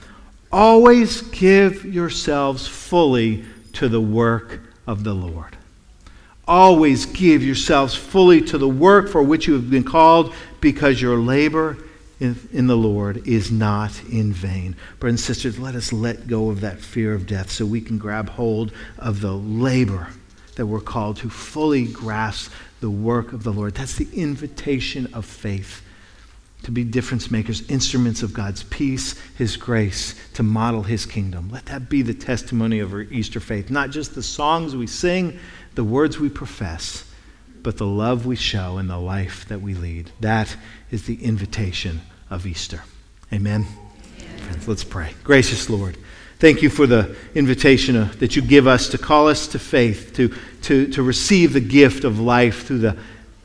Always 0.50 1.24
give 1.24 1.84
yourselves 1.84 2.66
fully 2.66 3.44
to 3.76 3.88
the 3.88 4.02
work 4.02 4.62
of 4.88 5.04
the 5.04 5.14
Lord. 5.14 5.58
Always 6.48 7.06
give 7.06 7.44
yourselves 7.44 7.96
fully 7.96 8.42
to 8.42 8.58
the 8.58 8.68
work 8.68 9.10
for 9.10 9.24
which 9.24 9.48
you 9.48 9.54
have 9.54 9.70
been 9.70 9.84
called, 9.84 10.34
because 10.62 11.02
your 11.02 11.18
labor 11.18 11.78
in, 12.20 12.38
in, 12.54 12.68
the 12.68 12.78
Lord 12.78 13.28
is 13.28 13.52
not 13.52 13.92
in 14.10 14.32
vain. 14.32 14.76
Brothers 15.00 15.12
and 15.14 15.20
sisters, 15.20 15.60
let 15.60 15.76
us 15.76 15.92
let 15.92 16.28
go 16.28 16.50
of 16.50 16.62
that 16.62 16.80
fear 16.80 17.14
of 17.14 17.28
death 17.28 17.52
so 17.52 17.66
we 17.66 17.82
can 17.82 17.98
grab 17.98 18.30
hold 18.30 18.72
of 18.98 19.22
the 19.22 19.34
labor 19.34 20.10
that 20.56 20.66
we're 20.66 20.80
called 20.80 21.18
to 21.18 21.30
fully 21.30 21.86
grasp 21.86 22.52
the 22.80 22.90
work 22.90 23.34
of 23.34 23.44
the 23.44 23.52
Lord. 23.52 23.76
That's 23.76 23.96
the 23.96 24.08
invitation 24.14 25.14
of 25.14 25.26
faith 25.26 25.82
to 26.66 26.72
be 26.72 26.84
difference 26.84 27.30
makers, 27.30 27.62
instruments 27.70 28.24
of 28.24 28.34
God's 28.34 28.64
peace, 28.64 29.14
His 29.38 29.56
grace, 29.56 30.16
to 30.34 30.42
model 30.42 30.82
His 30.82 31.06
kingdom. 31.06 31.50
Let 31.52 31.68
that 31.68 31.90
be 31.90 32.02
the 32.02 32.16
testimony 32.16 32.80
of 32.80 32.92
our 32.92 33.02
Easter 33.02 33.40
faith. 33.40 33.70
Not 33.70 33.92
just 33.92 34.16
the 34.16 34.24
songs 34.24 34.76
we 34.76 34.88
sing, 34.88 35.40
the 35.76 35.84
words 35.84 36.20
we 36.20 36.28
profess, 36.28 37.06
but 37.62 37.78
the 37.78 37.86
love 37.86 38.26
we 38.26 38.36
show 38.36 38.78
and 38.78 38.90
the 38.90 38.98
life 38.98 39.48
that 39.48 39.62
we 39.62 39.76
lead. 39.76 40.10
That 40.22 40.58
is 40.90 41.06
the 41.06 41.24
invitation 41.24 42.02
of 42.32 42.48
Easter. 42.48 42.82
Amen. 43.32 43.68
Friends, 44.48 44.68
let's 44.68 44.84
pray. 44.84 45.14
Gracious 45.24 45.70
Lord, 45.70 45.98
thank 46.40 46.64
you 46.64 46.72
for 46.72 46.88
the 46.88 47.16
invitation 47.36 47.96
uh, 47.96 48.12
that 48.18 48.36
you 48.36 48.42
give 48.42 48.66
us 48.66 48.90
to 48.90 48.98
call 48.98 49.28
us 49.28 49.46
to 49.50 49.60
faith, 49.60 50.14
to, 50.16 50.34
to, 50.64 50.88
to 50.88 51.04
receive 51.04 51.54
the 51.54 51.60
gift 51.60 52.06
of 52.06 52.20
life 52.20 52.66
through 52.66 52.80
the, 52.80 52.98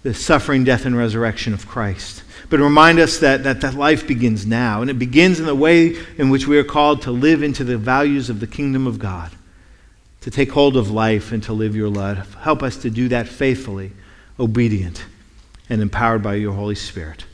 the 0.05 0.15
suffering, 0.15 0.65
death, 0.65 0.87
and 0.87 0.97
resurrection 0.97 1.53
of 1.53 1.69
Christ 1.69 2.23
but 2.51 2.59
remind 2.59 2.99
us 2.99 3.19
that, 3.19 3.45
that 3.45 3.61
that 3.61 3.75
life 3.75 4.07
begins 4.07 4.45
now. 4.45 4.83
And 4.83 4.91
it 4.91 4.99
begins 4.99 5.39
in 5.39 5.47
the 5.47 5.55
way 5.55 5.97
in 6.19 6.29
which 6.31 6.47
we 6.47 6.59
are 6.59 6.65
called 6.65 7.01
to 7.03 7.13
live 7.13 7.43
into 7.43 7.65
the 7.65 7.79
values 7.79 8.29
of 8.29 8.41
the 8.41 8.47
kingdom 8.47 8.87
of 8.87 8.99
God, 8.99 9.31
to 10.21 10.31
take 10.31 10.51
hold 10.53 10.77
of 10.77 10.91
life 10.91 11.33
and 11.33 11.43
to 11.45 11.53
live 11.53 11.77
your 11.77 11.89
life. 11.89 12.35
Help 12.35 12.63
us 12.63 12.77
to 12.79 12.91
do 12.91 13.09
that 13.09 13.29
faithfully, 13.29 13.93
obedient, 14.39 15.05
and 15.71 15.81
empowered 15.81 16.23
by 16.23 16.35
your 16.35 16.53
Holy 16.53 16.75
Spirit. 16.75 17.25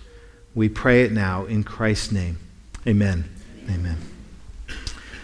We 0.54 0.68
pray 0.68 1.02
it 1.02 1.12
now 1.12 1.46
in 1.46 1.64
Christ's 1.64 2.12
name. 2.12 2.38
Amen. 2.86 3.28
Amen. 3.64 3.74
Amen. 3.74 4.15